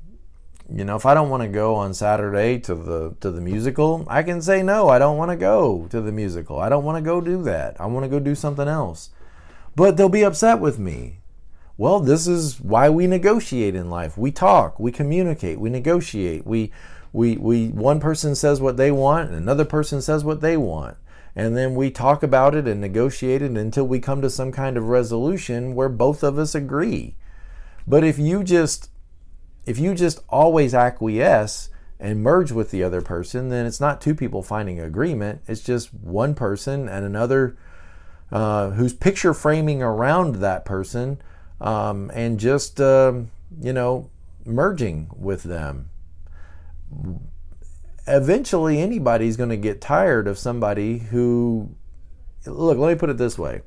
you 0.73 0.85
know, 0.85 0.97
if 0.97 1.05
I 1.05 1.15
don't 1.15 1.29
want 1.29 1.43
to 1.43 1.49
go 1.49 1.75
on 1.75 1.93
Saturday 1.93 2.59
to 2.61 2.75
the 2.75 3.15
to 3.21 3.31
the 3.31 3.41
musical, 3.41 4.07
I 4.09 4.23
can 4.23 4.41
say 4.41 4.63
no. 4.63 4.89
I 4.89 4.99
don't 4.99 5.17
want 5.17 5.31
to 5.31 5.37
go 5.37 5.87
to 5.91 6.01
the 6.01 6.13
musical. 6.13 6.59
I 6.59 6.69
don't 6.69 6.85
want 6.85 6.97
to 6.97 7.03
go 7.03 7.21
do 7.21 7.43
that. 7.43 7.81
I 7.81 7.87
want 7.87 8.05
to 8.05 8.09
go 8.09 8.21
do 8.21 8.35
something 8.35 8.69
else. 8.69 9.11
But 9.75 9.97
they'll 9.97 10.09
be 10.09 10.25
upset 10.25 10.61
with 10.61 10.79
me. 10.79 11.19
Well, 11.77 12.01
this 12.01 12.27
is 12.27 12.61
why 12.61 12.91
we 12.91 13.07
negotiate 13.07 13.75
in 13.75 13.91
life. 13.91 14.17
We 14.17 14.31
talk, 14.31 14.79
we 14.79 14.93
communicate, 14.93 15.59
we 15.59 15.71
negotiate. 15.71 16.47
We 16.47 16.71
we 17.13 17.37
we 17.37 17.69
one 17.69 18.01
person 18.01 18.35
says 18.35 18.61
what 18.61 18.77
they 18.77 18.91
want 18.93 19.29
and 19.29 19.37
another 19.37 19.65
person 19.65 20.01
says 20.01 20.25
what 20.25 20.41
they 20.41 20.57
want 20.57 20.97
and 21.35 21.57
then 21.57 21.75
we 21.75 21.91
talk 21.91 22.23
about 22.23 22.55
it 22.55 22.69
and 22.69 22.81
negotiate 22.81 23.43
it 23.43 23.53
until 23.53 23.87
we 23.87 24.01
come 24.01 24.21
to 24.23 24.31
some 24.31 24.53
kind 24.53 24.77
of 24.77 24.89
resolution 24.89 25.75
where 25.75 25.89
both 25.89 26.23
of 26.23 26.39
us 26.39 26.55
agree. 26.55 27.17
But 27.87 28.05
if 28.05 28.19
you 28.19 28.45
just 28.45 28.91
if 29.65 29.79
you 29.79 29.95
just 29.95 30.21
always 30.29 30.75
acquiesce 30.75 31.71
and 32.01 32.23
merge 32.23 32.51
with 32.51 32.73
the 32.73 32.83
other 32.83 33.01
person, 33.01 33.49
then 33.49 33.65
it's 33.65 33.81
not 33.81 34.01
two 34.01 34.15
people 34.15 34.43
finding 34.43 34.81
agreement. 34.81 35.41
It's 35.47 35.61
just 35.61 35.95
one 35.95 36.35
person 36.35 36.89
and 36.89 37.05
another 37.05 37.57
uh, 38.33 38.71
who's 38.71 38.93
picture 38.93 39.35
framing 39.35 39.83
around 39.83 40.37
that 40.37 40.65
person 40.65 41.21
um, 41.61 42.11
and 42.15 42.41
just 42.41 42.81
um, 42.81 43.31
you 43.61 43.73
know 43.73 44.11
merging 44.45 45.09
with 45.17 45.45
them 45.45 45.89
eventually 48.07 48.81
anybody's 48.81 49.37
going 49.37 49.51
to 49.51 49.57
get 49.57 49.81
tired 49.81 50.27
of 50.27 50.37
somebody 50.39 50.99
who 50.99 51.69
look 52.47 52.77
let 52.77 52.89
me 52.89 52.99
put 52.99 53.09
it 53.09 53.19
this 53.19 53.39
way 53.39 53.61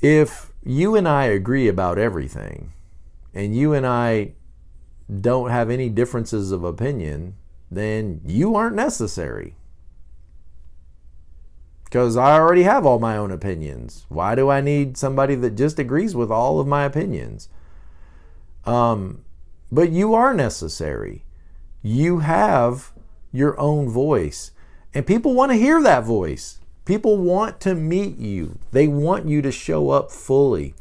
if 0.00 0.51
you 0.64 0.94
and 0.96 1.08
i 1.08 1.24
agree 1.24 1.68
about 1.68 1.98
everything 1.98 2.72
and 3.34 3.56
you 3.56 3.72
and 3.72 3.86
i 3.86 4.32
don't 5.20 5.50
have 5.50 5.70
any 5.70 5.88
differences 5.88 6.52
of 6.52 6.64
opinion 6.64 7.34
then 7.70 8.20
you 8.24 8.54
aren't 8.54 8.76
necessary 8.76 9.56
because 11.84 12.16
i 12.16 12.32
already 12.32 12.62
have 12.62 12.86
all 12.86 12.98
my 12.98 13.16
own 13.16 13.30
opinions 13.30 14.06
why 14.08 14.34
do 14.34 14.48
i 14.48 14.60
need 14.60 14.96
somebody 14.96 15.34
that 15.34 15.56
just 15.56 15.78
agrees 15.78 16.14
with 16.14 16.30
all 16.30 16.60
of 16.60 16.66
my 16.66 16.84
opinions 16.84 17.48
um, 18.64 19.24
but 19.72 19.90
you 19.90 20.14
are 20.14 20.32
necessary 20.32 21.24
you 21.82 22.20
have 22.20 22.92
your 23.32 23.58
own 23.58 23.88
voice. 23.88 24.52
And 24.94 25.06
people 25.06 25.34
want 25.34 25.50
to 25.50 25.58
hear 25.58 25.82
that 25.82 26.04
voice. 26.04 26.60
People 26.84 27.16
want 27.16 27.60
to 27.60 27.74
meet 27.74 28.18
you. 28.18 28.58
They 28.72 28.88
want 28.88 29.28
you 29.28 29.40
to 29.42 29.52
show 29.52 29.90
up 29.90 30.10
fully. 30.10 30.74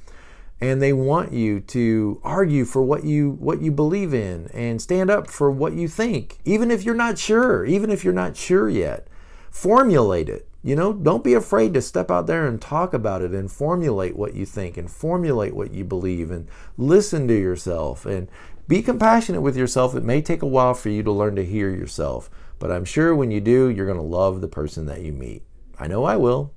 And 0.60 0.82
they 0.82 0.94
want 0.94 1.32
you 1.32 1.60
to 1.60 2.20
argue 2.24 2.66
for 2.66 2.84
what 2.84 3.04
you 3.04 3.32
what 3.32 3.62
you 3.62 3.72
believe 3.72 4.14
in 4.14 4.48
and 4.54 4.80
stand 4.80 5.10
up 5.10 5.28
for 5.28 5.50
what 5.50 5.74
you 5.74 5.88
think, 5.88 6.38
even 6.46 6.70
if 6.70 6.84
you're 6.84 6.94
not 6.94 7.18
sure, 7.18 7.66
even 7.66 7.90
if 7.90 8.04
you're 8.04 8.14
not 8.14 8.38
sure 8.38 8.70
yet. 8.70 9.08
Formulate 9.50 10.30
it. 10.30 10.48
You 10.64 10.76
know, 10.76 10.94
don't 10.94 11.24
be 11.24 11.34
afraid 11.34 11.74
to 11.74 11.82
step 11.82 12.12
out 12.12 12.28
there 12.28 12.48
and 12.48 12.62
talk 12.62 12.94
about 12.94 13.24
it 13.24 13.32
and 13.32 13.52
formulate 13.52 14.16
what 14.16 14.36
you 14.36 14.46
think 14.46 14.78
and 14.78 14.92
formulate 14.92 15.56
what 15.56 15.74
you 15.74 15.84
believe 15.84 16.30
and 16.30 16.48
listen 16.78 17.28
to 17.28 17.34
yourself 17.34 18.06
and 18.06 18.28
be 18.68 18.84
compassionate 18.84 19.42
with 19.42 19.58
yourself. 19.58 19.96
It 19.96 20.04
may 20.04 20.22
take 20.22 20.44
a 20.44 20.48
while 20.48 20.76
for 20.76 20.90
you 20.90 21.02
to 21.02 21.12
learn 21.12 21.36
to 21.38 21.46
hear 21.46 21.72
yourself, 21.72 22.30
but 22.60 22.72
I'm 22.72 22.86
sure 22.86 23.16
when 23.16 23.32
you 23.32 23.42
do, 23.42 23.68
you're 23.70 23.88
going 23.88 23.98
to 23.98 24.04
love 24.04 24.42
the 24.42 24.48
person 24.48 24.86
that 24.86 25.02
you 25.02 25.12
meet. 25.12 25.42
I 25.82 25.88
know 25.88 26.04
I 26.04 26.16
will. 26.16 26.54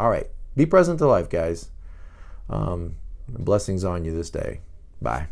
All 0.00 0.10
right. 0.10 0.26
Be 0.56 0.66
present 0.66 0.98
to 0.98 1.06
life, 1.06 1.30
guys. 1.30 1.70
Um, 2.50 2.96
blessings 3.28 3.84
on 3.84 4.04
you 4.04 4.12
this 4.12 4.30
day. 4.30 4.60
Bye. 5.00 5.28